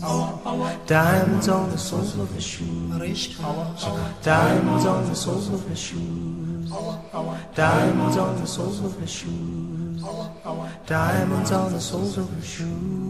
Diamonds 0.00 1.48
on 1.48 1.70
the 1.70 1.76
soles 1.76 2.18
of 2.18 2.32
his 2.32 2.44
shoes. 2.44 3.36
Diamonds 4.22 4.86
on 4.86 5.06
the 5.06 5.14
soles 5.14 5.48
of 5.52 5.68
his 5.68 5.78
shoes. 5.78 6.70
Diamonds 7.54 8.16
on 8.16 8.40
the 8.40 8.46
soles 8.46 8.80
of 8.80 8.98
his 8.98 9.10
shoes. 9.10 10.02
Diamonds 10.86 11.52
on 11.52 11.72
the 11.72 11.80
soles 11.80 12.16
of 12.16 12.30
his 12.30 12.46
shoes. 12.46 13.09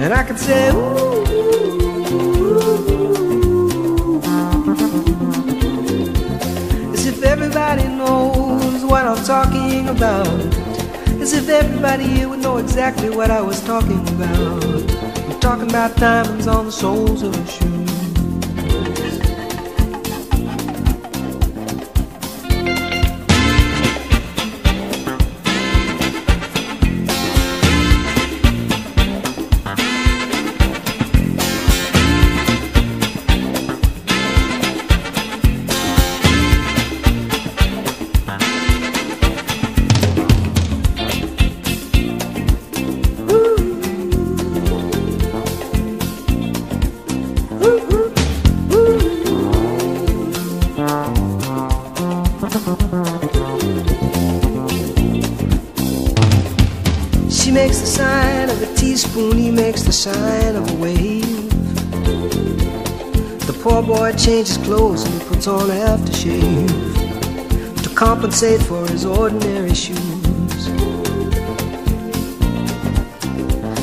And 0.00 0.14
I 0.14 0.22
could 0.22 0.38
say, 0.38 0.70
ooh, 0.70 1.24
as 6.92 7.04
if 7.04 7.24
everybody 7.24 7.88
knows 7.88 8.84
what 8.84 9.06
I'm 9.06 9.24
talking 9.24 9.88
about. 9.88 10.28
As 11.20 11.32
if 11.32 11.48
everybody 11.48 12.04
here 12.04 12.28
would 12.28 12.38
know 12.38 12.58
exactly 12.58 13.10
what 13.10 13.32
I 13.32 13.40
was 13.40 13.60
talking 13.64 14.06
about. 14.10 14.64
I'm 14.64 15.40
talking 15.40 15.68
about 15.68 15.96
diamonds 15.96 16.46
on 16.46 16.66
the 16.66 16.72
soles 16.72 17.22
of 17.24 17.34
her 17.34 17.46
shoes. 17.46 17.77
Makes 59.68 59.82
the 59.82 59.92
sign 59.92 60.56
of 60.56 60.70
a 60.70 60.74
wave. 60.76 61.50
The 63.46 63.52
poor 63.62 63.82
boy 63.82 64.12
changes 64.12 64.56
clothes 64.56 65.04
and 65.04 65.20
puts 65.28 65.46
on 65.46 65.68
aftershave 65.68 67.82
to 67.82 67.94
compensate 67.94 68.62
for 68.62 68.86
his 68.86 69.04
ordinary 69.04 69.74
shoes. 69.74 70.68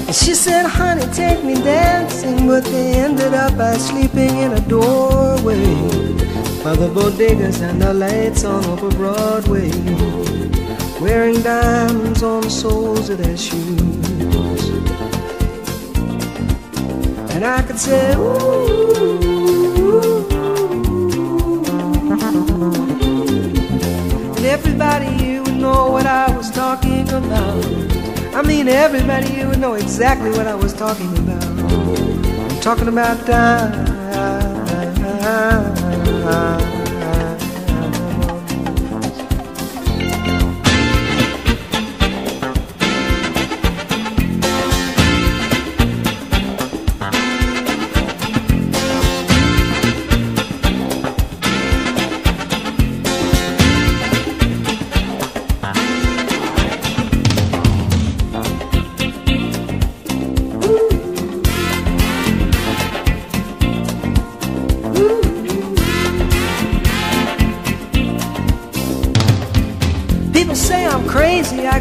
And 0.08 0.16
she 0.16 0.34
said, 0.34 0.66
honey, 0.66 1.06
take 1.14 1.44
me 1.44 1.54
dancing, 1.54 2.48
but 2.48 2.64
they 2.64 2.94
ended 2.94 3.36
up 3.36 3.56
by 3.56 3.78
sleeping 3.78 4.38
in 4.38 4.54
a 4.54 4.62
doorway 4.62 5.66
by 6.64 6.76
the 6.82 6.90
bodegas 6.98 7.62
and 7.62 7.80
the 7.80 7.94
lights 7.94 8.44
on 8.44 8.66
over 8.66 8.90
Broadway 8.90 9.70
wearing 11.00 11.44
diamonds 11.44 12.24
on 12.24 12.42
the 12.42 12.50
soles 12.50 13.12
of 13.12 13.20
their 13.20 13.38
shoes. 13.38 13.95
I 17.46 17.62
could 17.62 17.80
say, 17.80 18.16
ooh. 18.16 19.06
And 24.36 24.46
everybody 24.46 25.24
you 25.24 25.44
would 25.44 25.56
know 25.56 25.92
what 25.92 26.08
I 26.08 26.36
was 26.36 26.50
talking 26.50 27.08
about. 27.08 27.66
I 28.34 28.42
mean, 28.42 28.68
everybody 28.68 29.32
you 29.36 29.48
would 29.48 29.60
know 29.60 29.76
exactly 29.76 30.32
what 30.32 30.48
I 30.48 30.56
was 30.56 30.74
talking 30.74 31.16
about. 31.20 31.44
I'm 31.46 32.60
talking 32.62 32.88
about 32.88 33.26
diamonds. 33.28 33.96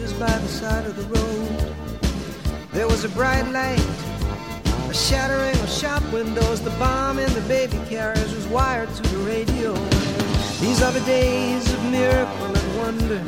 Soldiers 0.00 0.18
by 0.18 0.38
the 0.38 0.48
side 0.48 0.86
of 0.86 0.96
the 0.96 1.04
road. 1.04 1.74
There 2.72 2.86
was 2.86 3.04
a 3.04 3.08
bright 3.10 3.46
light, 3.50 3.84
a 4.88 4.94
shattering 4.94 5.58
of 5.60 5.68
shop 5.68 6.02
windows. 6.12 6.60
The 6.62 6.70
bomb 6.70 7.18
in 7.18 7.32
the 7.34 7.40
baby 7.42 7.78
carriage 7.88 8.32
was 8.32 8.46
wired 8.48 8.92
to 8.94 9.02
the 9.02 9.18
radio. 9.18 9.74
These 10.60 10.82
are 10.82 10.92
the 10.92 11.04
days 11.06 11.72
of 11.72 11.84
miracle 11.90 12.46
and 12.46 12.78
wonder. 12.78 13.22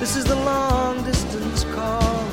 This 0.00 0.16
is 0.16 0.24
the 0.24 0.36
long 0.36 1.02
distance 1.04 1.64
call. 1.74 2.24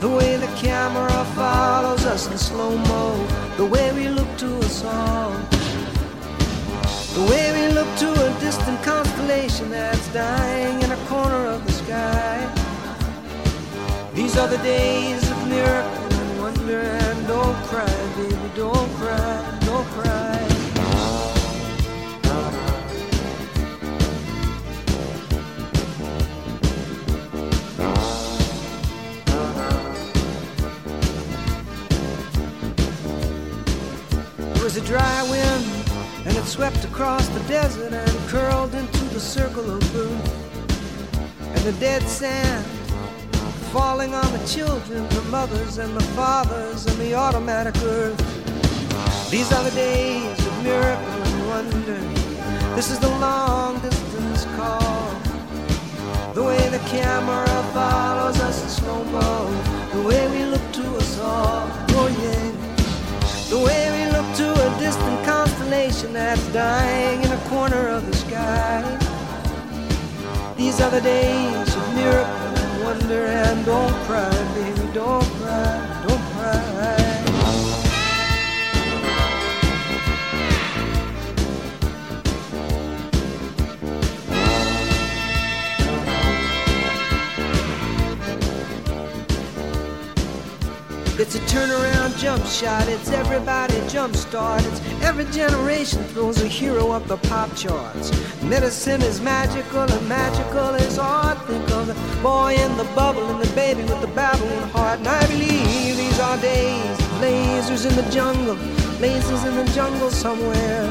The 0.00 0.08
way 0.08 0.36
the 0.36 0.52
camera 0.56 1.24
follows 1.34 2.04
us 2.04 2.30
in 2.30 2.38
slow 2.38 2.76
mo. 2.76 3.26
The 3.56 3.66
way 3.66 3.92
we 3.92 4.08
look 4.08 4.36
to 4.38 4.58
us 4.58 4.84
all. 4.84 5.32
The 7.14 7.26
way 7.30 7.46
we 7.58 7.74
look 7.74 7.88
to 7.98 8.08
a 8.12 8.40
distant 8.40 8.82
constellation 8.82 9.70
that's 9.70 10.08
dying 10.12 10.45
These 14.36 14.44
are 14.44 14.48
the 14.48 14.62
days 14.62 15.30
of 15.30 15.48
miracle 15.48 16.12
and 16.12 16.40
wonder. 16.40 16.80
And 16.80 17.26
don't 17.26 17.56
cry, 17.68 17.86
baby, 18.16 18.50
don't 18.54 18.94
cry, 18.96 19.58
don't 19.60 19.86
cry. 19.96 20.36
It 34.54 34.62
was 34.62 34.76
a 34.76 34.82
dry 34.82 35.22
wind, 35.30 35.64
and 36.26 36.36
it 36.36 36.44
swept 36.44 36.84
across 36.84 37.26
the 37.28 37.40
desert 37.48 37.94
and 37.94 38.28
curled 38.28 38.74
into 38.74 39.04
the 39.04 39.20
circle 39.20 39.70
of 39.70 39.80
blue. 39.92 40.14
And 41.40 41.60
the 41.64 41.72
dead 41.80 42.02
sand 42.02 42.75
falling 43.72 44.14
on 44.14 44.32
the 44.32 44.46
children, 44.46 45.08
the 45.10 45.22
mothers 45.30 45.78
and 45.78 45.94
the 45.96 46.04
fathers, 46.14 46.86
and 46.86 46.98
the 46.98 47.14
automatic 47.14 47.74
earth. 47.82 48.18
These 49.30 49.52
are 49.52 49.64
the 49.64 49.70
days 49.70 50.46
of 50.46 50.62
miracle 50.62 51.22
and 51.28 51.48
wonder. 51.48 52.00
This 52.76 52.90
is 52.90 52.98
the 52.98 53.08
long 53.08 53.80
distance 53.80 54.44
call. 54.56 55.10
The 56.34 56.44
way 56.44 56.68
the 56.68 56.78
camera 56.90 57.46
follows 57.72 58.38
us 58.40 58.62
in 58.62 58.68
slow. 58.68 59.04
The 59.92 60.02
way 60.02 60.28
we 60.28 60.44
look 60.44 60.72
to 60.72 60.96
us 60.96 61.18
all. 61.18 61.66
Oh, 61.98 62.08
yeah. 62.22 62.52
The 63.48 63.58
way 63.58 63.82
we 63.96 64.12
look 64.12 64.28
to 64.36 64.48
a 64.52 64.78
distant 64.78 65.24
constellation 65.24 66.12
that's 66.12 66.46
dying 66.52 67.22
in 67.22 67.32
a 67.32 67.40
corner 67.48 67.88
of 67.88 68.06
the 68.06 68.16
sky. 68.16 68.82
These 70.56 70.80
are 70.80 70.90
the 70.90 71.00
days 71.00 71.74
of 71.74 71.94
miracle 71.94 72.45
and. 73.14 73.64
Don't 73.64 73.92
cry, 74.06 74.30
baby, 74.54 74.92
don't 74.92 75.22
cry. 75.38 75.75
A 91.36 91.38
turnaround 91.40 92.16
jump 92.16 92.44
shot, 92.46 92.88
it's 92.88 93.10
everybody 93.10 93.74
jump 93.88 94.16
start. 94.16 94.64
It's 94.64 94.80
every 95.02 95.26
generation 95.26 96.02
throws 96.04 96.40
a 96.40 96.46
hero 96.46 96.92
up 96.92 97.06
the 97.06 97.18
pop 97.28 97.54
charts. 97.54 98.10
Medicine 98.42 99.02
is 99.02 99.20
magical 99.20 99.80
and 99.80 100.08
magical 100.08 100.74
is 100.74 100.98
art. 100.98 101.38
Think 101.46 101.70
of 101.72 101.88
the 101.88 101.94
boy 102.22 102.54
in 102.54 102.76
the 102.78 102.88
bubble 102.94 103.26
and 103.28 103.42
the 103.42 103.54
baby 103.54 103.82
with 103.82 104.00
the 104.00 104.12
babbling 104.18 104.68
heart. 104.70 105.00
And 105.00 105.08
I 105.08 105.26
believe 105.26 105.96
these 105.96 106.18
are 106.20 106.38
days 106.38 106.96
lasers 107.20 107.84
in 107.88 107.94
the 107.96 108.10
jungle, 108.10 108.56
lasers 108.98 109.46
in 109.46 109.56
the 109.56 109.70
jungle 109.72 110.10
somewhere. 110.10 110.86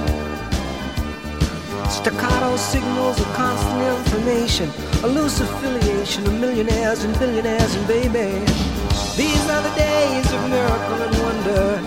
Staccato 1.89 2.55
signals 2.57 3.19
of 3.19 3.25
constant 3.33 3.81
information, 3.97 4.69
a 5.03 5.07
loose 5.07 5.39
affiliation 5.39 6.25
of 6.27 6.33
millionaires 6.39 7.03
and 7.03 7.17
billionaires 7.17 7.73
and 7.73 7.87
baby. 7.87 8.64
These 9.15 9.47
are 9.47 9.61
the 9.61 9.73
days 9.75 10.29
of 10.33 10.49
miracle 10.49 10.99
and 11.01 11.15
wonder. 11.23 11.79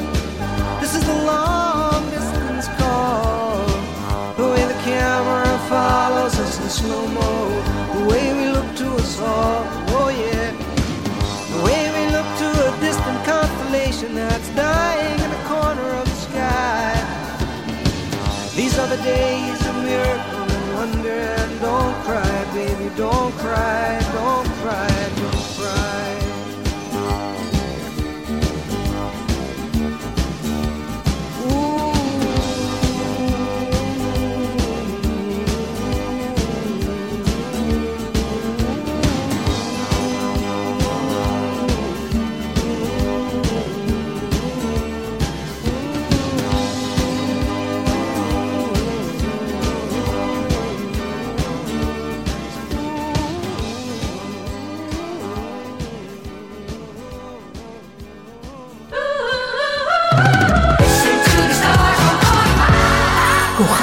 This 0.81 0.95
is 0.95 1.05
the 1.05 1.19
long 1.25 2.09
distance 2.09 2.69
call. 2.81 3.67
The 4.39 4.49
way 4.49 4.65
the 4.65 4.81
camera 4.83 5.59
follows 5.69 6.39
us 6.39 6.59
in 6.59 6.71
slow 6.71 7.07
mo. 7.07 7.33
The 7.99 8.05
way 8.09 8.33
we 8.33 8.49
look 8.49 8.75
to 8.77 8.89
us 8.95 9.21
all. 9.21 9.61
Oh 9.99 10.09
yeah. 10.09 10.53
The 11.53 11.61
way 11.69 11.83
we 11.97 12.05
look 12.17 12.29
to 12.43 12.49
a 12.67 12.81
distant 12.81 13.23
constellation 13.27 14.15
that's 14.15 14.49
dying 14.57 15.21
in 15.21 15.31
the 15.31 15.43
corner 15.53 15.89
of 16.01 16.07
the 16.09 16.19
sky. 16.29 16.97
These 18.57 18.79
are 18.79 18.89
the 18.89 19.03
days 19.03 19.61
of 19.69 19.75
miracle 19.85 20.49
and 20.57 20.75
wonder. 20.77 21.21
And 21.43 21.61
don't 21.61 21.95
cry, 22.07 22.45
baby, 22.55 22.89
don't 22.97 23.35
cry, 23.37 24.01
don't 24.17 24.49
cry, 24.63 24.89
don't 25.21 25.45
cry. 25.61 26.08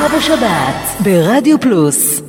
בשבת 0.07 1.01
ברדיו 1.03 1.59
פלוס. 1.59 2.24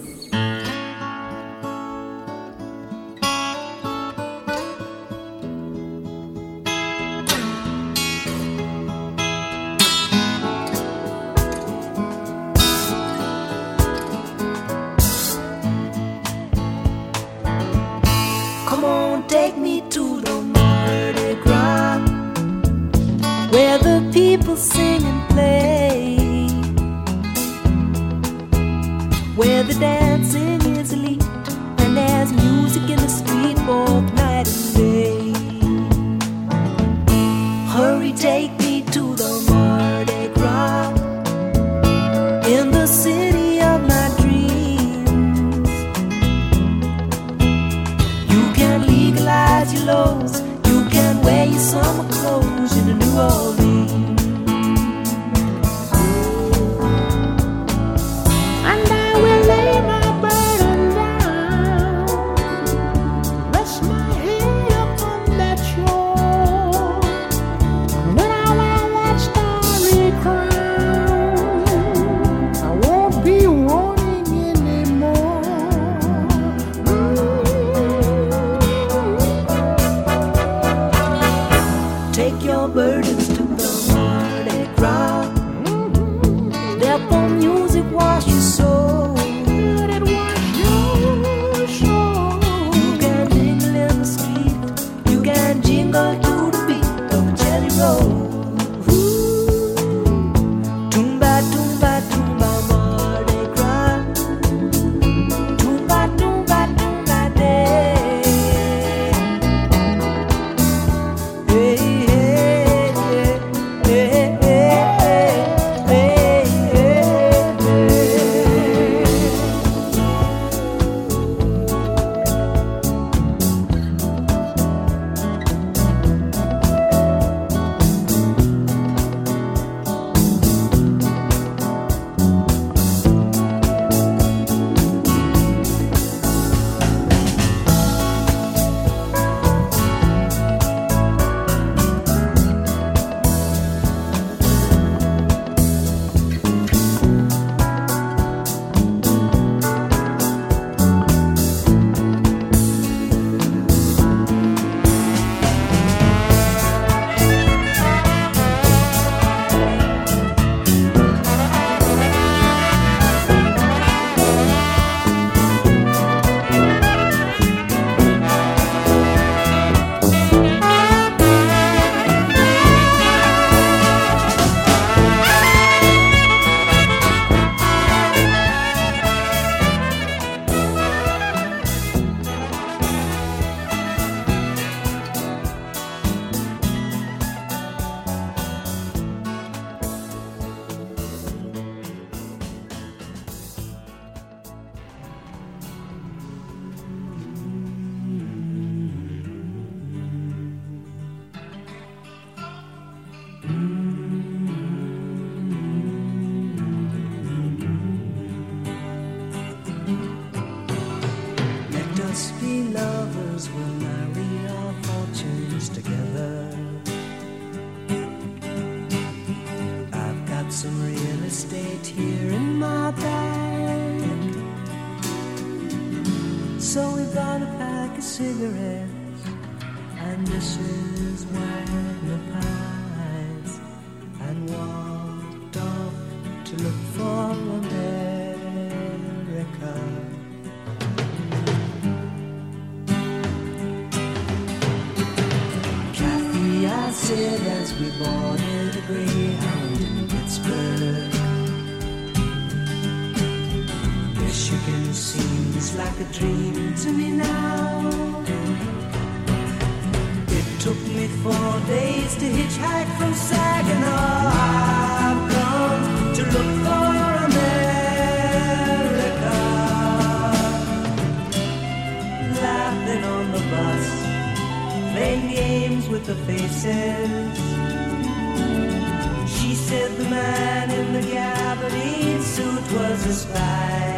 Said 279.69 279.97
the 279.97 280.05
man 280.05 280.71
in 280.71 280.93
the 280.93 281.01
gabardine 281.01 282.23
suit 282.23 282.67
was 282.73 283.05
a 283.07 283.13
spy. 283.13 283.97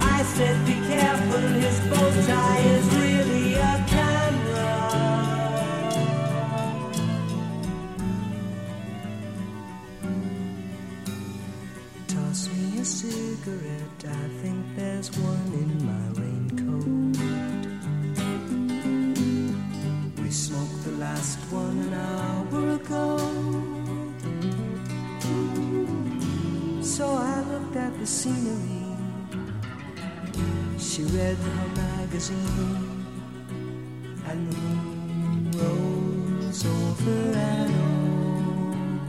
I 0.00 0.22
said, 0.22 0.77
her 31.42 31.68
magazine, 31.76 33.06
and 34.28 34.52
the 34.52 34.58
moon 34.58 35.50
rose 35.52 36.64
over 36.66 37.38
an 37.38 37.70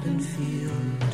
open 0.02 0.20
field. 0.20 1.09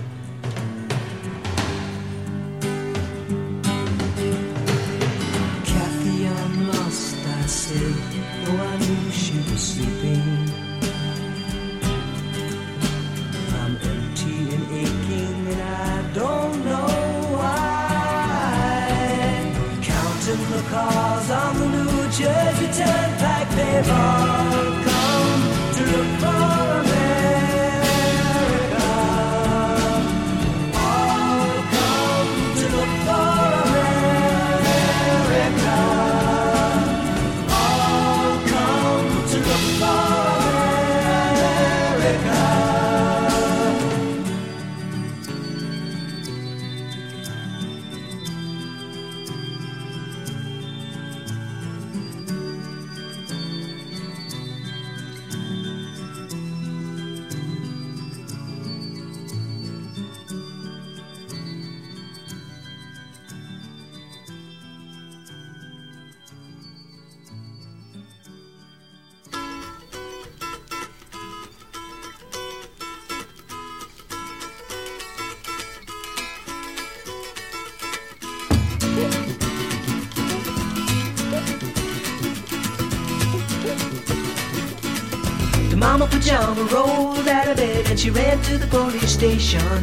She 88.05 88.11
ran 88.11 88.39
to 88.43 88.59
the 88.59 88.67
police 88.67 89.11
station. 89.11 89.81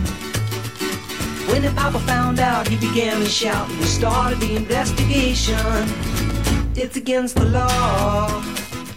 When 1.51 1.63
the 1.63 1.73
papa 1.75 1.99
found 1.99 2.39
out, 2.39 2.69
he 2.69 2.77
began 2.77 3.19
to 3.19 3.27
shout 3.27 3.69
and 3.69 3.85
started 3.85 4.39
the 4.39 4.55
investigation. 4.55 5.57
It's 6.77 6.97
against 6.97 7.35
the 7.35 7.47
law. 7.47 8.29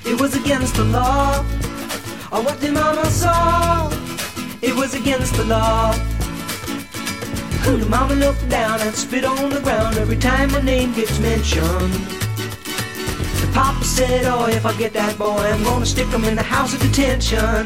It 0.05 0.21
was 0.21 0.35
against 0.35 0.75
the 0.75 0.83
law. 0.83 1.39
Or 2.31 2.43
what 2.43 2.61
the 2.61 2.71
mama 2.71 3.03
saw. 3.07 3.89
It 4.61 4.75
was 4.75 4.93
against 4.93 5.33
the 5.33 5.45
law. 5.45 5.93
The 7.63 7.87
mama 7.89 8.13
looked 8.13 8.47
down 8.47 8.79
and 8.81 8.93
spit 8.93 9.25
on 9.25 9.49
the 9.49 9.61
ground 9.61 9.97
every 9.97 10.17
time 10.17 10.51
my 10.51 10.61
name 10.61 10.93
gets 10.93 11.17
mentioned. 11.17 11.93
The 13.41 13.49
papa 13.55 13.83
said, 13.83 14.25
oh, 14.25 14.45
if 14.45 14.67
I 14.67 14.77
get 14.77 14.93
that 14.93 15.17
boy, 15.17 15.39
I'm 15.51 15.63
gonna 15.63 15.87
stick 15.87 16.09
him 16.09 16.25
in 16.25 16.35
the 16.35 16.43
house 16.43 16.75
of 16.75 16.79
detention. 16.79 17.65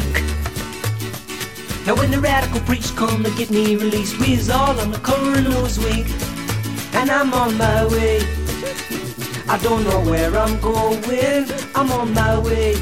cheek. 0.00 0.22
Now 1.86 1.94
when 1.94 2.10
the 2.10 2.20
radical 2.20 2.60
preach 2.60 2.94
come 2.96 3.22
to 3.22 3.30
get 3.30 3.50
me 3.50 3.76
released, 3.76 4.18
we 4.18 4.34
is 4.34 4.50
all 4.50 4.78
on 4.80 4.90
the 4.90 4.98
coroner's 4.98 5.78
wing, 5.78 6.06
and 6.98 7.10
I'm 7.10 7.32
on 7.32 7.56
my 7.56 7.86
way. 7.86 8.18
I 9.48 9.58
don't 9.62 9.84
know 9.84 10.00
where 10.10 10.36
I'm 10.36 10.60
going, 10.60 11.46
I'm 11.74 11.92
on 11.92 12.12
my 12.12 12.38
way. 12.38 12.74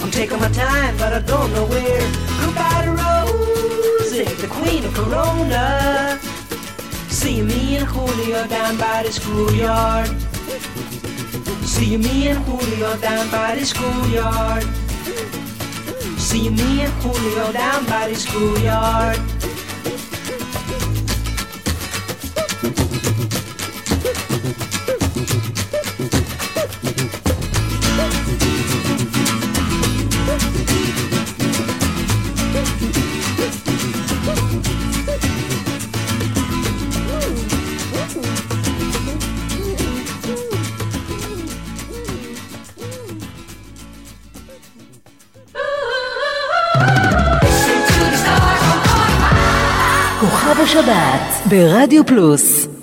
I'm 0.00 0.10
taking 0.10 0.40
my 0.40 0.48
time, 0.48 0.96
but 0.96 1.12
I 1.12 1.20
don't 1.20 1.52
know 1.52 1.66
where. 1.66 2.06
Goodbye 2.40 2.84
to 2.86 2.92
Rosie, 3.02 4.24
the 4.42 4.48
queen 4.48 4.84
of 4.84 4.94
Corona. 4.94 6.18
See 7.08 7.42
me 7.42 7.76
and 7.76 7.86
Julio 7.86 8.46
down 8.46 8.78
by 8.78 9.02
the 9.02 9.12
schoolyard. 9.12 10.08
See 11.74 11.96
me 11.96 12.28
and 12.28 12.38
Julio 12.46 12.96
down 12.98 13.30
by 13.30 13.56
the 13.56 13.66
schoolyard. 13.66 14.83
See 16.34 16.50
me 16.50 16.80
and 16.80 16.92
Julio 16.94 17.52
down 17.52 17.86
by 17.86 18.08
the 18.08 18.16
schoolyard. 18.16 19.33
ברדיו 51.48 52.06
פלוס. 52.06 52.73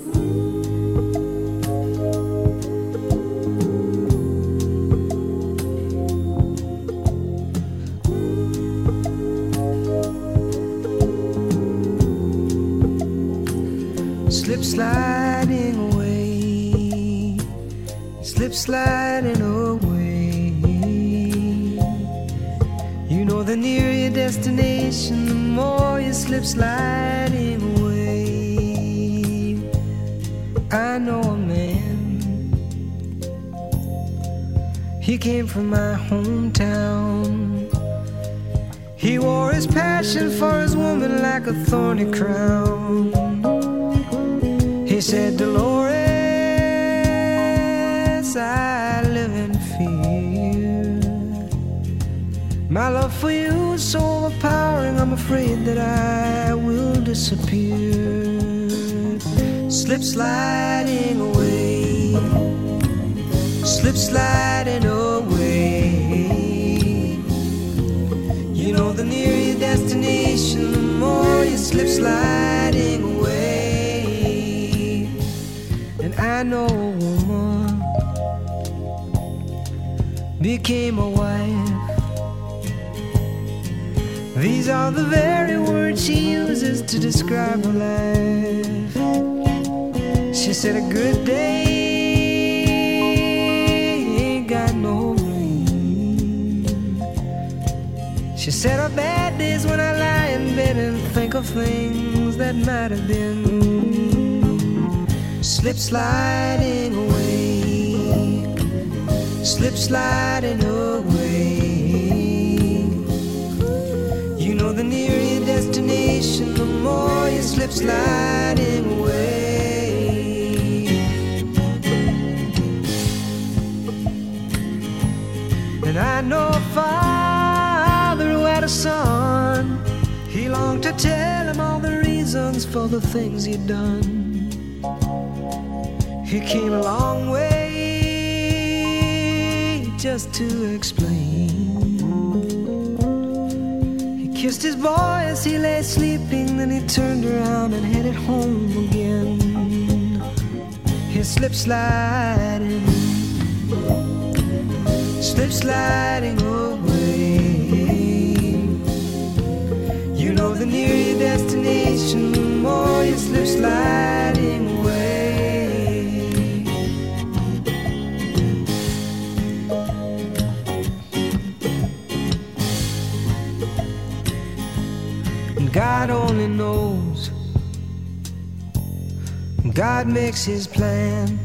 God 179.74 180.06
makes 180.06 180.44
his 180.44 180.66
plan. 180.66 181.38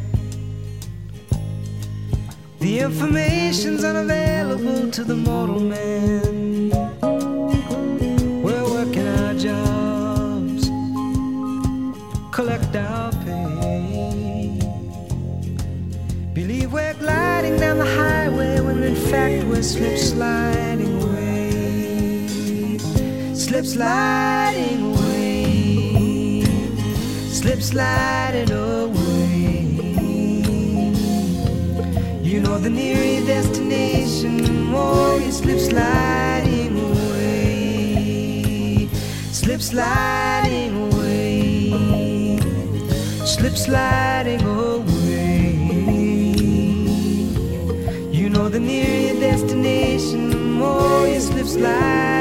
The 2.59 2.79
information's 2.79 3.85
unavailable 3.85 4.91
to 4.91 5.03
the 5.05 5.15
mortal 5.15 5.61
man. 5.61 6.69
We're 8.43 8.69
working 8.69 9.07
our 9.07 9.33
jobs, 9.33 10.67
collect 12.35 12.75
our 12.75 13.13
pay. 13.23 14.59
Believe 16.33 16.73
we're 16.73 16.95
gliding 16.95 17.57
down 17.57 17.77
the 17.77 17.85
highway 17.85 18.59
when 18.59 18.83
in 18.83 18.95
fact 18.95 19.45
we're 19.45 19.63
slip 19.63 19.97
sliding 19.97 21.01
away. 21.01 22.77
Slip 23.33 23.65
sliding 23.65 24.81
away 24.81 24.96
ship 27.57 27.63
sliding 27.63 28.51
away. 28.51 29.65
You 32.21 32.39
know 32.41 32.59
the 32.59 32.69
nearer 32.69 33.25
destination, 33.25 34.43
the 34.43 34.51
more 34.51 35.19
you 35.19 35.31
slip 35.31 35.59
sliding 35.59 36.77
away. 36.89 38.09
Slip 39.31 39.61
sliding 39.61 40.93
away. 40.93 42.37
Slip 43.25 43.57
sliding 43.57 44.41
away. 44.41 45.55
You 48.11 48.29
know 48.29 48.49
the 48.49 48.59
nearer 48.59 49.19
destination, 49.19 50.29
the 50.29 50.37
more 50.37 51.07
you 51.07 51.19
slip 51.19 51.47
sliding 51.47 52.16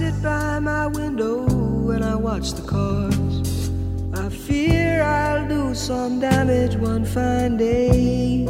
sit 0.00 0.22
by 0.22 0.58
my 0.58 0.86
window 0.86 1.44
and 1.90 2.02
I 2.02 2.14
watch 2.14 2.52
the 2.52 2.62
cars. 2.62 3.70
I 4.14 4.30
fear 4.30 5.02
I'll 5.02 5.46
do 5.46 5.74
some 5.74 6.18
damage 6.18 6.74
one 6.76 7.04
fine 7.04 7.58
day. 7.58 8.46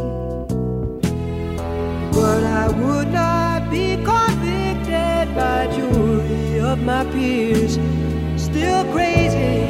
But 2.16 2.42
I 2.62 2.66
would 2.82 3.08
not 3.08 3.68
be 3.68 3.96
convicted 4.12 5.26
by 5.34 5.66
jury 5.74 6.60
of 6.60 6.78
my 6.84 7.02
peers. 7.12 7.72
Still 8.36 8.84
crazy 8.92 9.69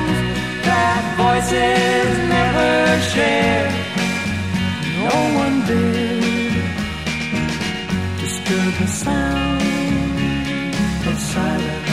voices 1.21 2.09
never 2.35 2.71
share. 3.13 3.69
No 5.05 5.17
one 5.43 5.57
did 5.69 6.53
disturb 8.23 8.71
the 8.81 8.89
sound 9.03 9.61
of 11.09 11.17
silence. 11.33 11.89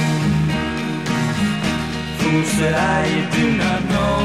Fool 2.19 2.45
said 2.57 2.75
I, 2.97 3.01
you 3.15 3.25
do 3.39 3.47
not 3.63 3.81
know. 3.93 4.19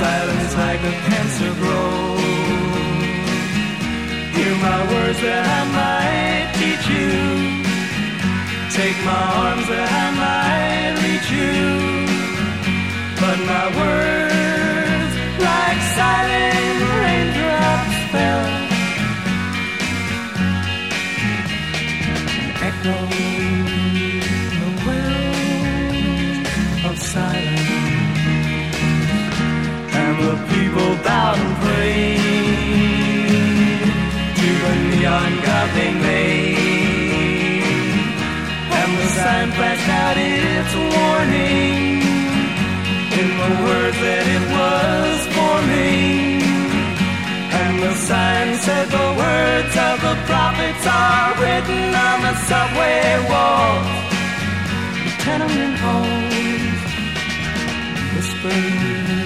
Silence 0.00 0.52
like 0.64 0.82
a 0.92 0.94
cancer 1.08 1.52
grows. 1.60 2.22
Hear 4.36 4.54
my 4.68 4.80
words 4.92 5.20
that 5.26 5.44
I 5.58 5.62
might 5.78 6.46
teach 6.58 6.86
you. 6.96 7.12
Take 8.78 8.98
my 9.10 9.24
arms 9.44 9.66
that 9.72 9.88
I 10.04 10.06
might 10.22 10.94
reach 11.04 11.28
you. 11.38 11.91
But 13.22 13.38
my 13.38 13.66
words, 13.78 15.14
like 15.38 15.80
silent 15.94 16.80
raindrops, 17.02 17.98
fell. 18.10 18.46
Echo 22.68 22.98
the 24.58 24.70
wells 24.84 26.48
of 26.88 26.94
silence. 26.98 27.70
And 30.00 30.14
the 30.26 30.36
people 30.52 30.90
bowed 31.06 31.38
and 31.38 31.54
prayed 31.62 32.18
to 34.38 34.48
the 34.64 34.74
neon 34.90 35.32
god 35.46 35.68
they 35.76 35.92
made. 35.94 37.62
And 38.80 38.90
the 38.98 39.06
sign 39.14 39.48
flashed 39.52 39.90
out 40.02 40.16
its 40.18 40.74
warning 40.74 41.92
in 41.92 42.01
the 43.42 43.54
words 43.66 43.98
that 44.06 44.24
it 44.36 44.44
was 44.56 45.18
for 45.34 45.56
me. 45.70 45.90
And 47.60 47.74
the 47.84 47.94
sign 48.08 48.48
said 48.64 48.86
the 48.88 49.10
words 49.24 49.74
of 49.88 49.96
the 50.06 50.16
prophets 50.30 50.84
are 50.86 51.30
written 51.42 51.82
on 52.08 52.18
the 52.26 52.34
subway 52.48 53.02
walls, 53.30 53.88
the 55.04 55.12
tenement 55.24 55.76
halls, 55.82 56.80
whispering 58.14 59.21